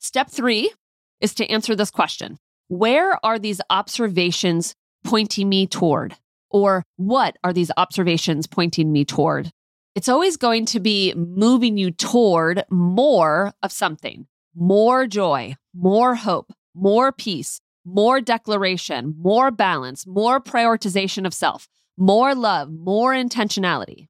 Step 0.00 0.28
three 0.28 0.72
is 1.20 1.34
to 1.34 1.46
answer 1.48 1.76
this 1.76 1.90
question 1.90 2.38
Where 2.68 3.24
are 3.24 3.38
these 3.38 3.60
observations 3.70 4.74
pointing 5.04 5.48
me 5.48 5.66
toward? 5.66 6.16
Or 6.50 6.84
what 6.96 7.36
are 7.44 7.52
these 7.52 7.70
observations 7.76 8.48
pointing 8.48 8.90
me 8.90 9.04
toward? 9.04 9.52
It's 9.94 10.08
always 10.08 10.36
going 10.36 10.66
to 10.66 10.80
be 10.80 11.12
moving 11.14 11.76
you 11.76 11.90
toward 11.90 12.64
more 12.70 13.52
of 13.62 13.72
something 13.72 14.26
more 14.54 15.06
joy, 15.06 15.54
more 15.72 16.16
hope, 16.16 16.52
more 16.74 17.12
peace, 17.12 17.60
more 17.84 18.20
declaration, 18.20 19.14
more 19.18 19.50
balance, 19.50 20.06
more 20.06 20.40
prioritization 20.40 21.24
of 21.24 21.32
self, 21.32 21.68
more 21.96 22.34
love, 22.34 22.70
more 22.70 23.12
intentionality. 23.12 24.08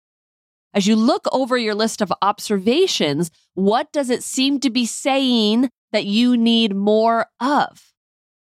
As 0.73 0.87
you 0.87 0.97
look 0.97 1.27
over 1.33 1.59
your 1.59 1.75
list 1.75 2.01
of 2.01 2.13
observations, 2.23 3.31
what 3.55 3.93
does 3.93 4.09
it 4.09 4.23
seem 4.23 4.61
to 4.61 4.71
be 4.71 4.87
saying 4.87 5.69
that 5.93 6.05
you 6.05 6.37
need 6.37 6.75
more 6.75 7.27
of? 7.41 7.93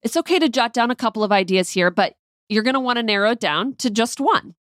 It's 0.02 0.16
okay 0.16 0.38
to 0.38 0.48
jot 0.48 0.72
down 0.72 0.90
a 0.90 0.96
couple 0.96 1.24
of 1.24 1.32
ideas 1.32 1.70
here, 1.70 1.90
but 1.90 2.14
you're 2.48 2.62
going 2.62 2.74
to 2.74 2.80
want 2.80 2.98
to 2.98 3.02
narrow 3.02 3.32
it 3.32 3.40
down 3.40 3.74
to 3.76 3.90
just 3.90 4.20
one. 4.20 4.54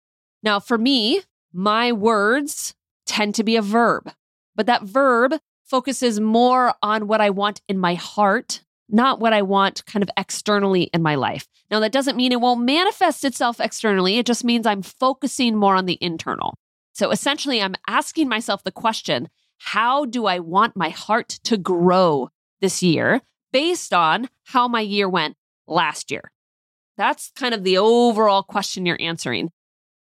Now, 0.41 0.59
for 0.59 0.77
me, 0.77 1.21
my 1.53 1.91
words 1.91 2.75
tend 3.05 3.35
to 3.35 3.43
be 3.43 3.55
a 3.55 3.61
verb, 3.61 4.11
but 4.55 4.65
that 4.67 4.83
verb 4.83 5.33
focuses 5.65 6.19
more 6.19 6.73
on 6.81 7.07
what 7.07 7.21
I 7.21 7.29
want 7.29 7.61
in 7.67 7.77
my 7.77 7.93
heart, 7.93 8.61
not 8.89 9.19
what 9.19 9.33
I 9.33 9.41
want 9.41 9.85
kind 9.85 10.01
of 10.03 10.09
externally 10.17 10.83
in 10.93 11.01
my 11.01 11.15
life. 11.15 11.47
Now, 11.69 11.79
that 11.79 11.91
doesn't 11.91 12.17
mean 12.17 12.31
it 12.31 12.41
won't 12.41 12.61
manifest 12.61 13.23
itself 13.23 13.59
externally. 13.59 14.17
It 14.17 14.25
just 14.25 14.43
means 14.43 14.65
I'm 14.65 14.81
focusing 14.81 15.55
more 15.55 15.75
on 15.75 15.85
the 15.85 15.97
internal. 16.01 16.55
So 16.93 17.11
essentially, 17.11 17.61
I'm 17.61 17.75
asking 17.87 18.27
myself 18.27 18.63
the 18.63 18.71
question 18.71 19.29
how 19.59 20.05
do 20.05 20.25
I 20.25 20.39
want 20.39 20.75
my 20.75 20.89
heart 20.89 21.29
to 21.43 21.57
grow 21.57 22.29
this 22.61 22.81
year 22.81 23.21
based 23.51 23.93
on 23.93 24.29
how 24.45 24.67
my 24.67 24.81
year 24.81 25.07
went 25.07 25.35
last 25.67 26.11
year? 26.11 26.31
That's 26.97 27.31
kind 27.35 27.53
of 27.53 27.63
the 27.63 27.77
overall 27.77 28.43
question 28.43 28.85
you're 28.85 28.99
answering. 28.99 29.51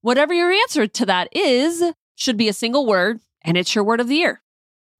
Whatever 0.03 0.33
your 0.33 0.51
answer 0.51 0.85
to 0.85 1.05
that 1.05 1.29
is, 1.31 1.81
should 2.15 2.35
be 2.35 2.49
a 2.49 2.53
single 2.53 2.85
word, 2.85 3.21
and 3.41 3.55
it's 3.55 3.73
your 3.73 3.85
word 3.85 4.01
of 4.01 4.09
the 4.09 4.17
year. 4.17 4.41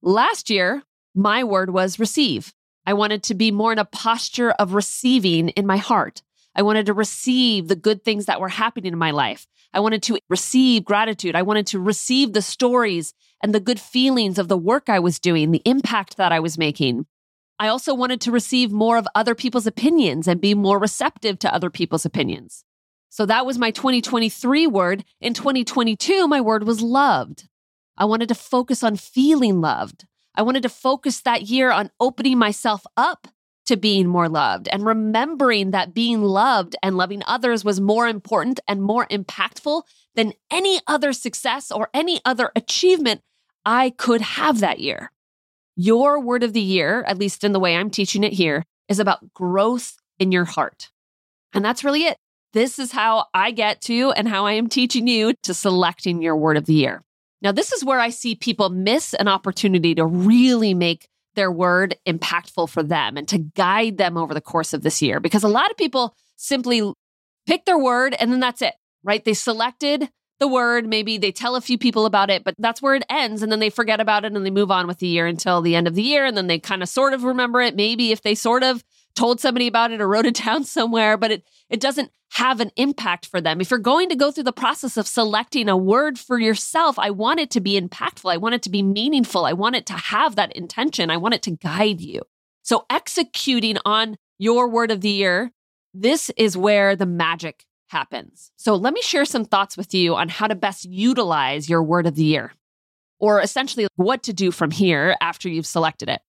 Last 0.02 0.50
year, 0.50 0.84
my 1.14 1.44
word 1.44 1.72
was 1.72 2.00
receive. 2.00 2.54
I 2.86 2.94
wanted 2.94 3.22
to 3.24 3.34
be 3.34 3.52
more 3.52 3.74
in 3.74 3.80
a 3.80 3.84
posture 3.84 4.52
of 4.52 4.74
receiving 4.74 5.50
in 5.50 5.68
my 5.68 5.76
heart. 5.76 6.22
I 6.56 6.62
wanted 6.62 6.86
to 6.86 6.94
receive 6.94 7.68
the 7.68 7.76
good 7.76 8.06
things 8.06 8.28
that 8.28 8.40
were 8.40 8.48
happening 8.48 8.94
in 8.94 8.98
my 8.98 9.12
life. 9.12 9.46
I 9.74 9.82
wanted 9.82 10.04
to 10.04 10.20
receive 10.30 10.86
gratitude. 10.86 11.36
I 11.36 11.42
wanted 11.42 11.68
to 11.68 11.82
receive 11.82 12.32
the 12.32 12.42
stories 12.42 13.14
and 13.44 13.54
the 13.54 13.60
good 13.60 13.82
feelings 13.82 14.40
of 14.40 14.48
the 14.48 14.58
work 14.58 14.88
I 14.88 15.00
was 15.00 15.20
doing, 15.20 15.52
the 15.52 15.62
impact 15.66 16.16
that 16.16 16.32
I 16.32 16.40
was 16.40 16.58
making. 16.58 17.08
I 17.60 17.68
also 17.68 17.94
wanted 17.94 18.22
to 18.22 18.32
receive 18.32 18.72
more 18.72 18.98
of 18.98 19.08
other 19.16 19.36
people's 19.36 19.68
opinions 19.68 20.30
and 20.30 20.40
be 20.40 20.54
more 20.54 20.80
receptive 20.80 21.40
to 21.40 21.54
other 21.54 21.70
people's 21.70 22.06
opinions. 22.06 22.64
So 23.14 23.28
that 23.28 23.46
was 23.46 23.60
my 23.60 23.70
2023 23.70 24.66
word. 24.66 25.06
In 25.22 25.36
2022, 25.36 26.28
my 26.28 26.42
word 26.42 26.64
was 26.64 26.82
loved. 26.82 27.48
I 27.96 28.06
wanted 28.06 28.28
to 28.30 28.34
focus 28.34 28.82
on 28.82 28.96
feeling 28.96 29.62
loved. 29.62 30.06
I 30.34 30.42
wanted 30.42 30.64
to 30.64 30.70
focus 30.70 31.22
that 31.22 31.44
year 31.44 31.70
on 31.70 31.92
opening 32.00 32.40
myself 32.40 32.88
up 32.98 33.28
to 33.68 33.78
being 33.78 34.08
more 34.08 34.28
loved 34.28 34.68
and 34.68 34.84
remembering 34.84 35.70
that 35.70 35.94
being 35.94 36.24
loved 36.24 36.76
and 36.82 36.98
loving 36.98 37.22
others 37.28 37.64
was 37.64 37.80
more 37.80 38.08
important 38.08 38.60
and 38.68 38.82
more 38.82 39.06
impactful 39.06 39.84
than 40.16 40.34
any 40.50 40.80
other 40.88 41.14
success 41.14 41.70
or 41.72 41.90
any 41.94 42.20
other 42.26 42.52
achievement 42.56 43.22
I 43.64 43.92
could 43.92 44.22
have 44.22 44.60
that 44.62 44.80
year. 44.80 45.12
Your 45.76 46.20
word 46.20 46.42
of 46.42 46.54
the 46.54 46.62
year, 46.62 47.04
at 47.04 47.20
least 47.20 47.44
in 47.44 47.52
the 47.52 47.60
way 47.60 47.76
I'm 47.76 47.92
teaching 47.92 48.24
it 48.24 48.34
here, 48.34 48.64
is 48.90 48.98
about 48.98 49.36
growth 49.36 49.98
in 50.18 50.32
your 50.32 50.46
heart. 50.46 50.90
And 51.54 51.64
that's 51.64 51.84
really 51.84 52.06
it. 52.06 52.18
This 52.54 52.78
is 52.78 52.92
how 52.92 53.26
I 53.34 53.52
get 53.52 53.82
to 53.82 54.12
and 54.12 54.28
how 54.28 54.46
I 54.46 54.54
am 54.54 54.70
teaching 54.70 55.08
you 55.08 55.34
to 55.44 55.54
selecting 55.54 56.22
your 56.22 56.38
word 56.38 56.56
of 56.56 56.66
the 56.66 56.74
year. 56.74 57.04
Now, 57.42 57.52
this 57.52 57.72
is 57.72 57.84
where 57.84 58.00
I 58.00 58.10
see 58.10 58.36
people 58.36 58.70
miss 58.70 59.14
an 59.16 59.28
opportunity 59.28 59.96
to 59.96 60.06
really 60.06 60.74
make 60.74 61.10
their 61.36 61.52
word 61.52 61.98
impactful 62.08 62.70
for 62.70 62.84
them 62.84 63.18
and 63.18 63.28
to 63.28 63.40
guide 63.40 63.98
them 63.98 64.18
over 64.18 64.34
the 64.34 64.42
course 64.42 64.72
of 64.72 64.84
this 64.84 65.02
year. 65.02 65.20
Because 65.20 65.44
a 65.44 65.50
lot 65.50 65.72
of 65.72 65.78
people 65.78 66.16
simply 66.38 66.94
pick 67.48 67.66
their 67.66 67.78
word 67.78 68.16
and 68.20 68.32
then 68.32 68.40
that's 68.40 68.62
it, 68.62 68.76
right? 69.04 69.26
They 69.26 69.34
selected 69.34 70.10
the 70.44 70.48
word, 70.50 70.86
maybe 70.86 71.18
they 71.18 71.32
tell 71.32 71.56
a 71.56 71.62
few 71.62 71.78
people 71.78 72.06
about 72.06 72.30
it, 72.30 72.44
but 72.44 72.54
that's 72.60 72.82
where 72.82 72.96
it 72.96 73.06
ends. 73.10 73.42
And 73.42 73.50
then 73.50 73.62
they 73.62 73.70
forget 73.70 74.02
about 74.02 74.26
it 74.26 74.34
and 74.34 74.46
they 74.46 74.50
move 74.50 74.72
on 74.72 74.88
with 74.88 74.98
the 74.98 75.08
year 75.08 75.26
until 75.26 75.62
the 75.62 75.74
end 75.74 75.88
of 75.88 75.96
the 75.96 76.02
year. 76.02 76.26
And 76.26 76.36
then 76.36 76.48
they 76.48 76.60
kind 76.60 76.84
of 76.84 76.90
sort 76.90 77.14
of 77.14 77.24
remember 77.24 77.62
it. 77.62 77.78
Maybe 77.78 78.12
if 78.12 78.24
they 78.24 78.36
sort 78.36 78.62
of 78.62 78.84
told 79.16 79.40
somebody 79.40 79.68
about 79.68 79.92
it 79.92 80.02
or 80.02 80.08
wrote 80.10 80.26
it 80.26 80.36
down 80.44 80.66
somewhere, 80.66 81.16
but 81.16 81.32
it, 81.32 81.48
it 81.70 81.80
doesn't 81.80 82.12
have 82.34 82.60
an 82.60 82.72
impact 82.76 83.26
for 83.26 83.40
them. 83.40 83.62
If 83.62 83.72
you're 83.72 83.80
going 83.80 84.10
to 84.10 84.18
go 84.18 84.32
through 84.32 84.44
the 84.44 84.52
process 84.52 84.98
of 84.98 85.08
selecting 85.08 85.70
a 85.70 85.78
word 85.78 86.20
for 86.20 86.38
yourself, 86.38 87.00
I 87.00 87.10
want 87.10 87.40
it 87.40 87.50
to 87.52 87.62
be 87.62 87.80
impactful. 87.80 88.30
I 88.30 88.36
want 88.36 88.56
it 88.56 88.64
to 88.64 88.70
be 88.70 88.84
meaningful. 88.84 89.46
I 89.46 89.54
want 89.54 89.78
it 89.78 89.86
to 89.86 89.94
have 89.94 90.36
that 90.36 90.52
intention. 90.58 91.10
I 91.10 91.16
want 91.16 91.36
it 91.36 91.44
to 91.44 91.52
guide 91.52 92.02
you. 92.02 92.24
So, 92.64 92.86
executing 92.90 93.78
on 93.86 94.18
your 94.40 94.68
word 94.68 94.92
of 94.92 95.00
the 95.00 95.10
year, 95.10 95.54
this 95.94 96.30
is 96.36 96.58
where 96.58 96.98
the 96.98 97.06
magic 97.06 97.64
happens. 97.94 98.52
So, 98.58 98.76
let 98.76 98.94
me 98.94 99.02
share 99.02 99.24
some 99.26 99.46
thoughts 99.46 99.78
with 99.78 99.94
you 99.94 100.16
on 100.16 100.28
how 100.28 100.48
to 100.48 100.56
best 100.56 100.84
utilize 100.86 101.70
your 101.70 101.82
word 101.82 102.06
of 102.08 102.16
the 102.16 102.26
year. 102.26 102.52
or 103.20 103.40
essentially 103.40 103.88
what 103.96 104.22
to 104.24 104.34
do 104.34 104.52
from 104.52 104.70
here 104.70 105.16
after 105.22 105.48
you've 105.48 105.66
selected 105.66 106.10
it. 106.10 106.22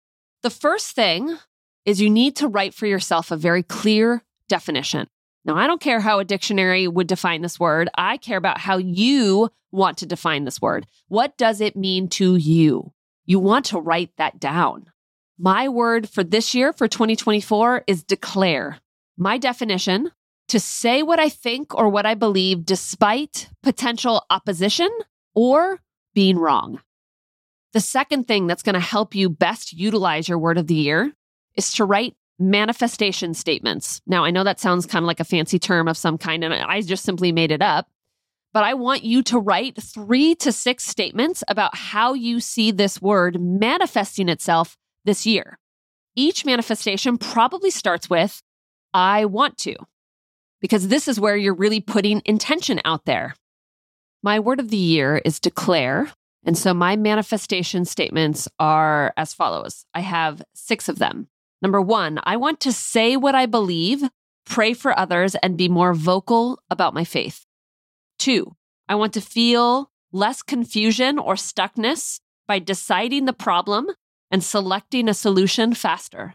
The 0.44 0.50
first 0.50 0.94
thing 0.94 1.37
is 1.85 2.00
you 2.00 2.09
need 2.09 2.37
to 2.37 2.47
write 2.47 2.73
for 2.73 2.87
yourself 2.87 3.33
a 3.33 3.37
very 3.37 3.64
clear 3.64 4.23
definition. 4.49 5.09
Now, 5.44 5.56
I 5.56 5.66
don't 5.66 5.80
care 5.80 5.99
how 5.99 6.21
a 6.21 6.25
dictionary 6.25 6.87
would 6.87 7.09
define 7.09 7.42
this 7.42 7.59
word. 7.59 7.88
I 7.99 8.16
care 8.18 8.38
about 8.38 8.59
how 8.59 8.76
you 8.76 9.50
want 9.73 9.99
to 9.99 10.06
define 10.06 10.44
this 10.44 10.62
word. 10.62 10.87
What 11.09 11.37
does 11.37 11.61
it 11.61 11.75
mean 11.75 12.09
to 12.11 12.37
you? 12.37 12.92
You 13.26 13.40
want 13.40 13.64
to 13.66 13.80
write 13.80 14.12
that 14.16 14.38
down. 14.38 14.87
My 15.37 15.68
word 15.68 16.09
for 16.09 16.23
this 16.23 16.54
year, 16.54 16.73
for 16.73 16.87
2024, 16.87 17.85
is 17.88 18.04
declare. 18.04 18.78
My 19.18 19.37
definition 19.37 20.12
to 20.48 20.60
say 20.60 21.02
what 21.02 21.18
I 21.18 21.28
think 21.28 21.74
or 21.74 21.88
what 21.88 22.06
I 22.06 22.14
believe 22.14 22.64
despite 22.64 23.48
potential 23.62 24.24
opposition 24.30 24.90
or 25.34 25.80
being 26.14 26.38
wrong. 26.38 26.80
The 27.72 27.80
second 27.80 28.28
thing 28.28 28.46
that's 28.46 28.62
going 28.62 28.74
to 28.74 28.80
help 28.80 29.14
you 29.14 29.28
best 29.28 29.72
utilize 29.72 30.28
your 30.28 30.38
word 30.38 30.58
of 30.58 30.68
the 30.68 30.74
year 30.74 31.12
is 31.56 31.72
to 31.74 31.84
write 31.84 32.14
manifestation 32.38 33.34
statements. 33.34 34.00
Now, 34.06 34.24
I 34.24 34.30
know 34.30 34.44
that 34.44 34.60
sounds 34.60 34.86
kind 34.86 35.02
of 35.02 35.06
like 35.06 35.20
a 35.20 35.24
fancy 35.24 35.58
term 35.58 35.88
of 35.88 35.96
some 35.96 36.18
kind, 36.18 36.44
and 36.44 36.54
I 36.54 36.80
just 36.82 37.04
simply 37.04 37.32
made 37.32 37.50
it 37.50 37.62
up. 37.62 37.88
But 38.52 38.62
I 38.62 38.74
want 38.74 39.02
you 39.02 39.22
to 39.24 39.38
write 39.38 39.82
three 39.82 40.36
to 40.36 40.52
six 40.52 40.84
statements 40.84 41.42
about 41.48 41.76
how 41.76 42.14
you 42.14 42.38
see 42.38 42.70
this 42.70 43.02
word 43.02 43.40
manifesting 43.40 44.28
itself 44.28 44.76
this 45.04 45.26
year. 45.26 45.58
Each 46.14 46.44
manifestation 46.44 47.18
probably 47.18 47.70
starts 47.70 48.08
with, 48.08 48.40
I 48.92 49.24
want 49.24 49.58
to, 49.58 49.74
because 50.64 50.88
this 50.88 51.09
is 51.09 51.21
where 51.21 51.37
you're 51.37 51.52
really 51.52 51.83
putting 51.83 52.23
intention 52.25 52.80
out 52.87 53.04
there. 53.04 53.35
My 54.23 54.40
word 54.40 54.61
of 54.61 54.71
the 54.71 54.78
year 54.78 55.21
is 55.23 55.38
declare. 55.38 56.11
And 56.47 56.56
so 56.56 56.73
my 56.73 56.97
manifestation 56.97 57.85
statements 57.85 58.49
are 58.59 59.12
as 59.18 59.35
follows 59.35 59.85
I 59.92 60.00
have 60.00 60.42
six 60.54 60.88
of 60.88 60.99
them. 60.99 61.28
Number 61.61 61.83
one, 61.83 62.18
I 62.25 62.38
want 62.38 62.61
to 62.61 62.73
say 62.73 63.14
what 63.14 63.35
I 63.35 63.44
believe, 63.44 64.04
pray 64.47 64.73
for 64.73 64.99
others, 64.99 65.35
and 65.35 65.59
be 65.59 65.68
more 65.68 65.92
vocal 65.92 66.59
about 66.71 66.94
my 66.94 67.04
faith. 67.04 67.44
Two, 68.18 68.56
I 68.88 68.94
want 68.94 69.12
to 69.12 69.21
feel 69.21 69.90
less 70.12 70.40
confusion 70.40 71.18
or 71.18 71.35
stuckness 71.35 72.21
by 72.49 72.59
deciding 72.59 73.26
the 73.26 73.35
problem 73.35 73.88
and 74.30 74.42
selecting 74.42 75.11
a 75.11 75.14
solution 75.14 75.75
faster. 75.75 76.33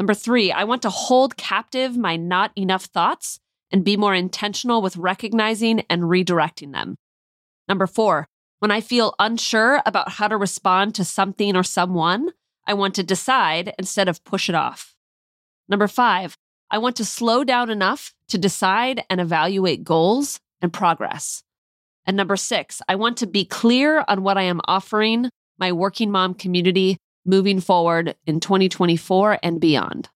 Number 0.00 0.14
three, 0.14 0.50
I 0.50 0.64
want 0.64 0.82
to 0.82 0.90
hold 0.90 1.36
captive 1.36 1.96
my 1.96 2.16
not 2.16 2.50
enough 2.56 2.86
thoughts 2.86 3.38
and 3.72 3.84
be 3.84 3.96
more 3.96 4.14
intentional 4.14 4.82
with 4.82 4.96
recognizing 4.96 5.80
and 5.88 6.02
redirecting 6.02 6.72
them. 6.72 6.96
Number 7.68 7.86
four, 7.86 8.28
when 8.58 8.70
I 8.70 8.80
feel 8.80 9.14
unsure 9.18 9.82
about 9.86 10.10
how 10.10 10.28
to 10.28 10.36
respond 10.36 10.94
to 10.94 11.04
something 11.04 11.56
or 11.56 11.62
someone, 11.62 12.30
I 12.66 12.74
want 12.74 12.94
to 12.96 13.02
decide 13.02 13.74
instead 13.78 14.08
of 14.08 14.22
push 14.24 14.48
it 14.48 14.54
off. 14.54 14.94
Number 15.68 15.88
five, 15.88 16.36
I 16.70 16.78
want 16.78 16.96
to 16.96 17.04
slow 17.04 17.44
down 17.44 17.70
enough 17.70 18.14
to 18.28 18.38
decide 18.38 19.04
and 19.10 19.20
evaluate 19.20 19.84
goals 19.84 20.38
and 20.60 20.72
progress. 20.72 21.42
And 22.06 22.16
number 22.16 22.36
six, 22.36 22.80
I 22.88 22.94
want 22.94 23.16
to 23.18 23.26
be 23.26 23.44
clear 23.44 24.04
on 24.08 24.22
what 24.22 24.38
I 24.38 24.42
am 24.42 24.60
offering 24.66 25.28
my 25.58 25.72
working 25.72 26.10
mom 26.10 26.34
community 26.34 26.96
moving 27.24 27.60
forward 27.60 28.16
in 28.26 28.40
2024 28.40 29.38
and 29.42 29.60
beyond. 29.60 30.08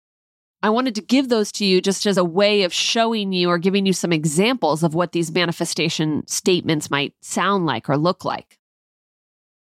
I 0.63 0.71
wanted 0.71 0.95
to 0.97 1.03
give 1.03 1.29
those 1.29 1.53
to 1.53 1.65
you 1.65 1.81
just 1.81 2.07
as 2.07 2.17
a 2.17 2.25
way 2.25 2.63
of 2.63 2.73
showing 2.73 3.33
you 3.33 3.51
or 3.51 3.59
giving 3.59 3.87
you 3.87 3.93
some 3.93 4.13
examples 4.13 4.83
of 4.83 4.95
what 4.95 5.13
these 5.13 5.31
manifestation 5.31 6.27
statements 6.27 6.91
might 6.91 7.15
sound 7.21 7.67
like 7.67 7.89
or 7.89 7.97
look 7.97 8.25
like. 8.25 8.59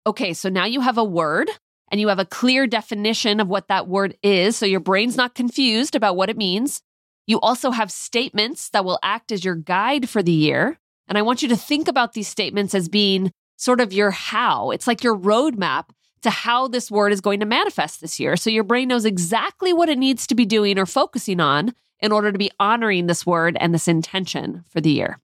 Okay, 0.05 0.33
so 0.33 0.49
now 0.49 0.65
you 0.65 0.81
have 0.81 0.97
a 0.97 1.03
word 1.03 1.49
and 1.91 2.01
you 2.01 2.07
have 2.07 2.19
a 2.19 2.25
clear 2.25 2.67
definition 2.67 3.39
of 3.39 3.47
what 3.47 3.67
that 3.67 3.87
word 3.87 4.17
is, 4.23 4.55
so 4.55 4.65
your 4.65 4.79
brain's 4.79 5.17
not 5.17 5.35
confused 5.35 5.95
about 5.95 6.15
what 6.15 6.29
it 6.29 6.37
means. 6.37 6.81
You 7.27 7.39
also 7.39 7.71
have 7.71 7.91
statements 7.91 8.69
that 8.69 8.85
will 8.85 8.99
act 9.03 9.31
as 9.31 9.45
your 9.45 9.55
guide 9.55 10.09
for 10.09 10.23
the 10.23 10.31
year. 10.31 10.79
And 11.07 11.17
I 11.17 11.21
want 11.21 11.41
you 11.41 11.49
to 11.49 11.57
think 11.57 11.87
about 11.87 12.13
these 12.13 12.27
statements 12.27 12.73
as 12.73 12.89
being 12.89 13.31
sort 13.57 13.81
of 13.81 13.93
your 13.93 14.11
how. 14.11 14.71
It's 14.71 14.87
like 14.87 15.03
your 15.03 15.17
roadmap 15.17 15.89
to 16.21 16.29
how 16.29 16.67
this 16.67 16.91
word 16.91 17.11
is 17.11 17.21
going 17.21 17.39
to 17.39 17.45
manifest 17.45 18.01
this 18.01 18.19
year. 18.19 18.35
So 18.35 18.49
your 18.49 18.63
brain 18.63 18.87
knows 18.87 19.05
exactly 19.05 19.73
what 19.73 19.89
it 19.89 19.97
needs 19.97 20.27
to 20.27 20.35
be 20.35 20.45
doing 20.45 20.77
or 20.77 20.85
focusing 20.85 21.39
on 21.39 21.73
in 21.99 22.11
order 22.11 22.31
to 22.31 22.37
be 22.37 22.51
honoring 22.59 23.07
this 23.07 23.25
word 23.25 23.57
and 23.59 23.73
this 23.73 23.87
intention 23.87 24.63
for 24.69 24.81
the 24.81 24.91
year. 24.91 25.19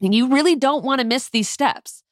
And 0.00 0.14
you 0.14 0.28
really 0.28 0.56
don't 0.56 0.84
want 0.84 1.00
to 1.00 1.06
miss 1.06 1.28
these 1.28 1.48
steps. 1.48 2.02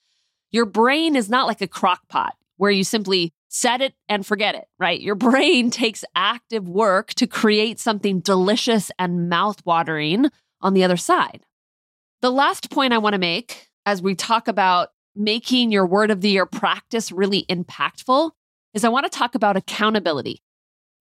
Your 0.50 0.64
brain 0.64 1.16
is 1.16 1.28
not 1.28 1.46
like 1.46 1.60
a 1.60 1.66
crock 1.66 2.08
pot 2.08 2.34
where 2.56 2.70
you 2.70 2.84
simply 2.84 3.32
set 3.48 3.80
it 3.80 3.94
and 4.08 4.26
forget 4.26 4.54
it, 4.54 4.66
right? 4.78 5.00
Your 5.00 5.14
brain 5.16 5.70
takes 5.70 6.04
active 6.14 6.68
work 6.68 7.14
to 7.14 7.26
create 7.26 7.78
something 7.78 8.20
delicious 8.20 8.90
and 8.98 9.30
mouthwatering 9.30 10.30
on 10.60 10.74
the 10.74 10.84
other 10.84 10.96
side. 10.96 11.44
The 12.22 12.30
last 12.30 12.70
point 12.70 12.92
I 12.92 12.98
want 12.98 13.12
to 13.12 13.18
make 13.18 13.68
as 13.84 14.02
we 14.02 14.14
talk 14.14 14.48
about 14.48 14.90
making 15.16 15.72
your 15.72 15.86
word 15.86 16.10
of 16.10 16.20
the 16.20 16.30
year 16.30 16.46
practice 16.46 17.10
really 17.10 17.44
impactful 17.48 18.30
is 18.74 18.84
I 18.84 18.88
want 18.88 19.10
to 19.10 19.18
talk 19.18 19.34
about 19.34 19.56
accountability. 19.56 20.42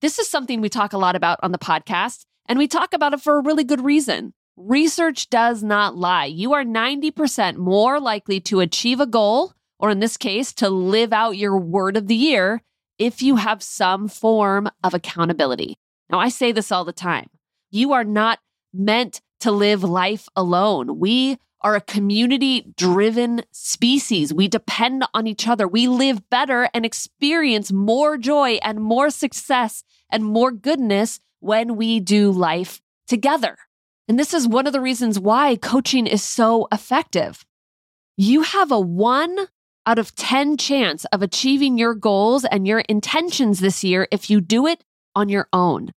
This 0.01 0.19
is 0.19 0.29
something 0.29 0.61
we 0.61 0.69
talk 0.69 0.93
a 0.93 0.97
lot 0.97 1.15
about 1.15 1.39
on 1.43 1.51
the 1.51 1.57
podcast, 1.57 2.25
and 2.47 2.59
we 2.59 2.67
talk 2.67 2.93
about 2.93 3.13
it 3.13 3.21
for 3.21 3.37
a 3.37 3.43
really 3.43 3.63
good 3.63 3.83
reason. 3.83 4.33
Research 4.57 5.29
does 5.29 5.63
not 5.63 5.97
lie. 5.97 6.25
You 6.25 6.53
are 6.53 6.63
90% 6.63 7.57
more 7.57 7.99
likely 7.99 8.39
to 8.41 8.61
achieve 8.61 8.99
a 8.99 9.05
goal 9.05 9.53
or 9.79 9.89
in 9.89 9.99
this 9.99 10.17
case, 10.17 10.53
to 10.53 10.69
live 10.69 11.13
out 11.13 11.37
your 11.37 11.57
word 11.57 11.97
of 11.97 12.07
the 12.07 12.15
year 12.15 12.61
if 12.97 13.21
you 13.21 13.35
have 13.35 13.61
some 13.61 14.07
form 14.07 14.69
of 14.83 14.93
accountability. 14.93 15.77
Now, 16.09 16.19
I 16.19 16.29
say 16.29 16.51
this 16.51 16.71
all 16.71 16.85
the 16.85 16.93
time. 16.93 17.27
You 17.71 17.93
are 17.93 18.03
not 18.03 18.39
meant 18.73 19.21
to 19.41 19.51
live 19.51 19.83
life 19.83 20.27
alone. 20.35 20.99
We 20.99 21.37
are 21.65 21.75
a 21.75 21.81
community 21.81 22.71
driven 22.77 23.41
species. 23.51 24.31
We 24.31 24.47
depend 24.47 25.03
on 25.15 25.25
each 25.25 25.47
other. 25.47 25.67
We 25.67 25.87
live 25.87 26.29
better 26.29 26.69
and 26.75 26.85
experience 26.85 27.71
more 27.71 28.19
joy 28.19 28.59
and 28.61 28.79
more 28.79 29.09
success 29.09 29.83
and 30.11 30.23
more 30.23 30.51
goodness 30.51 31.19
when 31.39 31.75
we 31.75 31.99
do 31.99 32.29
life 32.29 32.83
together. 33.07 33.57
And 34.07 34.19
this 34.19 34.31
is 34.31 34.47
one 34.47 34.67
of 34.67 34.73
the 34.73 34.79
reasons 34.79 35.19
why 35.19 35.55
coaching 35.55 36.05
is 36.05 36.21
so 36.21 36.67
effective. 36.71 37.43
You 38.15 38.43
have 38.43 38.71
a 38.71 38.79
one 38.79 39.47
out 39.87 39.97
of 39.97 40.13
10 40.13 40.57
chance 40.57 41.05
of 41.05 41.23
achieving 41.23 41.79
your 41.79 41.95
goals 41.95 42.45
and 42.45 42.67
your 42.67 42.81
intentions 42.81 43.59
this 43.59 43.83
year 43.83 44.07
if 44.11 44.29
you 44.29 44.39
do 44.39 44.67
it 44.67 44.83
on 45.15 45.29
your 45.29 45.47
own. 45.51 45.89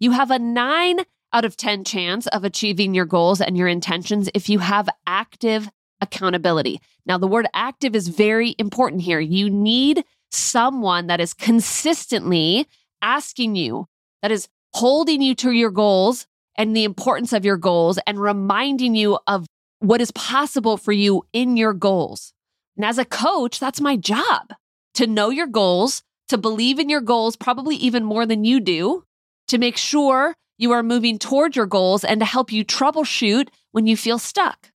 You 0.00 0.10
have 0.10 0.32
a 0.32 0.40
9 0.40 0.98
out 1.32 1.44
of 1.44 1.56
10 1.56 1.84
chance 1.84 2.26
of 2.28 2.44
achieving 2.44 2.94
your 2.94 3.04
goals 3.04 3.40
and 3.40 3.56
your 3.56 3.68
intentions 3.68 4.28
if 4.34 4.48
you 4.48 4.58
have 4.58 4.88
active 5.06 5.70
accountability. 6.00 6.80
Now, 7.06 7.18
the 7.18 7.26
word 7.26 7.46
active 7.54 7.94
is 7.96 8.08
very 8.08 8.54
important 8.58 9.02
here. 9.02 9.20
You 9.20 9.48
need 9.48 10.04
someone 10.30 11.06
that 11.06 11.20
is 11.20 11.34
consistently 11.34 12.66
asking 13.00 13.56
you, 13.56 13.86
that 14.22 14.30
is 14.30 14.48
holding 14.74 15.22
you 15.22 15.34
to 15.36 15.50
your 15.52 15.70
goals 15.70 16.26
and 16.56 16.76
the 16.76 16.84
importance 16.84 17.32
of 17.32 17.44
your 17.44 17.56
goals 17.56 17.98
and 18.06 18.20
reminding 18.20 18.94
you 18.94 19.18
of 19.26 19.46
what 19.78 20.00
is 20.00 20.10
possible 20.12 20.76
for 20.76 20.92
you 20.92 21.24
in 21.32 21.56
your 21.56 21.72
goals. 21.72 22.32
And 22.76 22.84
as 22.84 22.98
a 22.98 23.04
coach, 23.04 23.58
that's 23.58 23.80
my 23.80 23.96
job 23.96 24.52
to 24.94 25.06
know 25.06 25.30
your 25.30 25.46
goals, 25.46 26.02
to 26.28 26.38
believe 26.38 26.78
in 26.78 26.88
your 26.88 27.00
goals, 27.00 27.36
probably 27.36 27.76
even 27.76 28.04
more 28.04 28.26
than 28.26 28.44
you 28.44 28.60
do, 28.60 29.04
to 29.48 29.58
make 29.58 29.76
sure 29.76 30.34
you 30.62 30.70
are 30.70 30.82
moving 30.84 31.18
toward 31.18 31.56
your 31.56 31.66
goals 31.66 32.04
and 32.04 32.20
to 32.20 32.24
help 32.24 32.52
you 32.52 32.64
troubleshoot 32.64 33.48
when 33.72 33.86
you 33.86 33.96
feel 33.96 34.18
stuck. 34.18 34.70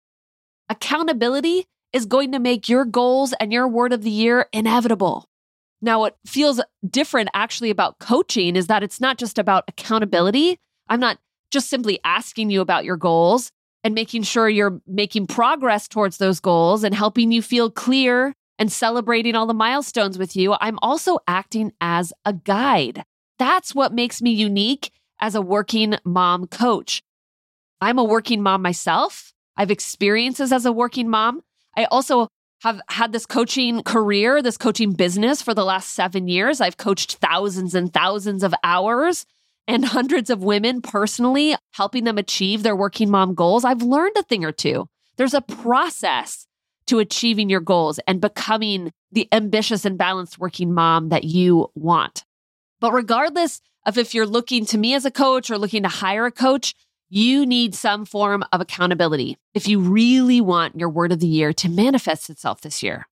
Accountability 0.70 1.66
is 1.92 2.06
going 2.06 2.32
to 2.32 2.38
make 2.38 2.70
your 2.70 2.86
goals 2.86 3.34
and 3.38 3.52
your 3.52 3.68
word 3.68 3.92
of 3.92 4.02
the 4.02 4.10
year 4.10 4.46
inevitable. 4.52 5.26
Now, 5.82 6.00
what 6.00 6.16
feels 6.26 6.62
different 6.88 7.28
actually 7.34 7.68
about 7.68 7.98
coaching 7.98 8.56
is 8.56 8.68
that 8.68 8.82
it's 8.82 8.98
not 8.98 9.18
just 9.18 9.38
about 9.38 9.64
accountability. 9.68 10.58
I'm 10.88 11.00
not 11.00 11.18
just 11.50 11.68
simply 11.68 12.00
asking 12.02 12.48
you 12.48 12.62
about 12.62 12.86
your 12.86 12.96
goals 12.96 13.52
and 13.84 13.94
making 13.94 14.22
sure 14.22 14.48
you're 14.48 14.80
making 14.86 15.26
progress 15.26 15.86
towards 15.86 16.16
those 16.16 16.40
goals 16.40 16.82
and 16.82 16.94
helping 16.94 17.30
you 17.30 17.42
feel 17.42 17.70
clear 17.70 18.34
and 18.58 18.72
celebrating 18.72 19.34
all 19.34 19.46
the 19.46 19.52
milestones 19.52 20.16
with 20.16 20.34
you, 20.34 20.56
I'm 20.62 20.78
also 20.80 21.18
acting 21.28 21.72
as 21.82 22.10
a 22.24 22.32
guide. 22.32 23.04
That's 23.38 23.74
what 23.74 23.92
makes 23.92 24.22
me 24.22 24.30
unique 24.30 24.90
as 25.24 25.34
a 25.34 25.40
working 25.40 25.94
mom 26.04 26.46
coach. 26.46 27.02
I'm 27.80 27.98
a 27.98 28.04
working 28.04 28.42
mom 28.42 28.60
myself. 28.60 29.32
I've 29.56 29.70
experiences 29.70 30.52
as 30.52 30.66
a 30.66 30.72
working 30.72 31.08
mom. 31.08 31.40
I 31.74 31.86
also 31.86 32.28
have 32.60 32.82
had 32.90 33.12
this 33.12 33.24
coaching 33.24 33.82
career, 33.84 34.42
this 34.42 34.58
coaching 34.58 34.92
business 34.92 35.40
for 35.40 35.54
the 35.54 35.64
last 35.64 35.94
seven 35.94 36.28
years. 36.28 36.60
I've 36.60 36.76
coached 36.76 37.14
thousands 37.22 37.74
and 37.74 37.90
thousands 37.90 38.42
of 38.42 38.54
hours 38.62 39.24
and 39.66 39.84
hundreds 39.96 40.28
of 40.28 40.44
women 40.44 40.82
personally, 40.82 41.56
helping 41.72 42.04
them 42.04 42.18
achieve 42.18 42.62
their 42.62 42.76
working 42.76 43.10
mom 43.10 43.34
goals, 43.34 43.64
I've 43.64 43.80
learned 43.80 44.18
a 44.18 44.22
thing 44.24 44.44
or 44.44 44.52
two. 44.52 44.90
There's 45.16 45.32
a 45.32 45.40
process 45.40 46.46
to 46.88 46.98
achieving 46.98 47.48
your 47.48 47.60
goals 47.60 47.98
and 48.06 48.20
becoming 48.20 48.92
the 49.10 49.26
ambitious 49.32 49.86
and 49.86 49.96
balanced 49.96 50.38
working 50.38 50.74
mom 50.74 51.08
that 51.08 51.24
you 51.24 51.70
want. 51.74 52.24
But 52.78 52.92
regardless 52.92 53.62
of 53.86 53.98
if 53.98 54.14
you're 54.14 54.26
looking 54.26 54.64
to 54.66 54.78
me 54.78 54.94
as 54.94 55.04
a 55.04 55.10
coach 55.10 55.50
or 55.50 55.58
looking 55.58 55.82
to 55.82 55.88
hire 55.88 56.26
a 56.26 56.30
coach, 56.32 56.74
you 57.10 57.46
need 57.46 57.74
some 57.74 58.04
form 58.04 58.44
of 58.52 58.60
accountability 58.60 59.36
if 59.52 59.68
you 59.68 59.78
really 59.78 60.40
want 60.40 60.76
your 60.78 60.88
word 60.88 61.12
of 61.12 61.20
the 61.20 61.26
year 61.26 61.52
to 61.52 61.68
manifest 61.68 62.30
itself 62.30 62.60
this 62.60 62.82
year. 62.82 63.06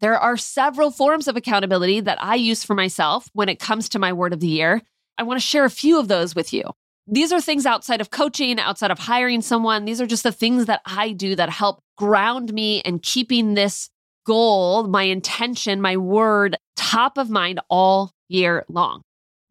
There 0.00 0.18
are 0.18 0.36
several 0.36 0.90
forms 0.90 1.26
of 1.26 1.36
accountability 1.36 2.00
that 2.00 2.22
I 2.22 2.34
use 2.34 2.64
for 2.64 2.74
myself 2.74 3.30
when 3.32 3.48
it 3.48 3.58
comes 3.58 3.88
to 3.90 3.98
my 3.98 4.12
word 4.12 4.32
of 4.32 4.40
the 4.40 4.46
year. 4.46 4.82
I 5.16 5.22
want 5.22 5.40
to 5.40 5.46
share 5.46 5.64
a 5.64 5.70
few 5.70 5.98
of 5.98 6.08
those 6.08 6.34
with 6.34 6.52
you. 6.52 6.64
These 7.06 7.32
are 7.32 7.40
things 7.40 7.64
outside 7.64 8.00
of 8.00 8.10
coaching, 8.10 8.58
outside 8.58 8.90
of 8.90 8.98
hiring 8.98 9.40
someone. 9.40 9.84
These 9.84 10.00
are 10.00 10.06
just 10.06 10.24
the 10.24 10.32
things 10.32 10.66
that 10.66 10.82
I 10.84 11.12
do 11.12 11.36
that 11.36 11.48
help 11.48 11.80
ground 11.96 12.52
me 12.52 12.82
and 12.82 13.02
keeping 13.02 13.54
this 13.54 13.88
goal, 14.26 14.86
my 14.88 15.04
intention, 15.04 15.80
my 15.80 15.96
word 15.96 16.56
top 16.74 17.16
of 17.16 17.30
mind 17.30 17.60
all 17.70 18.10
year 18.28 18.64
long. 18.68 19.02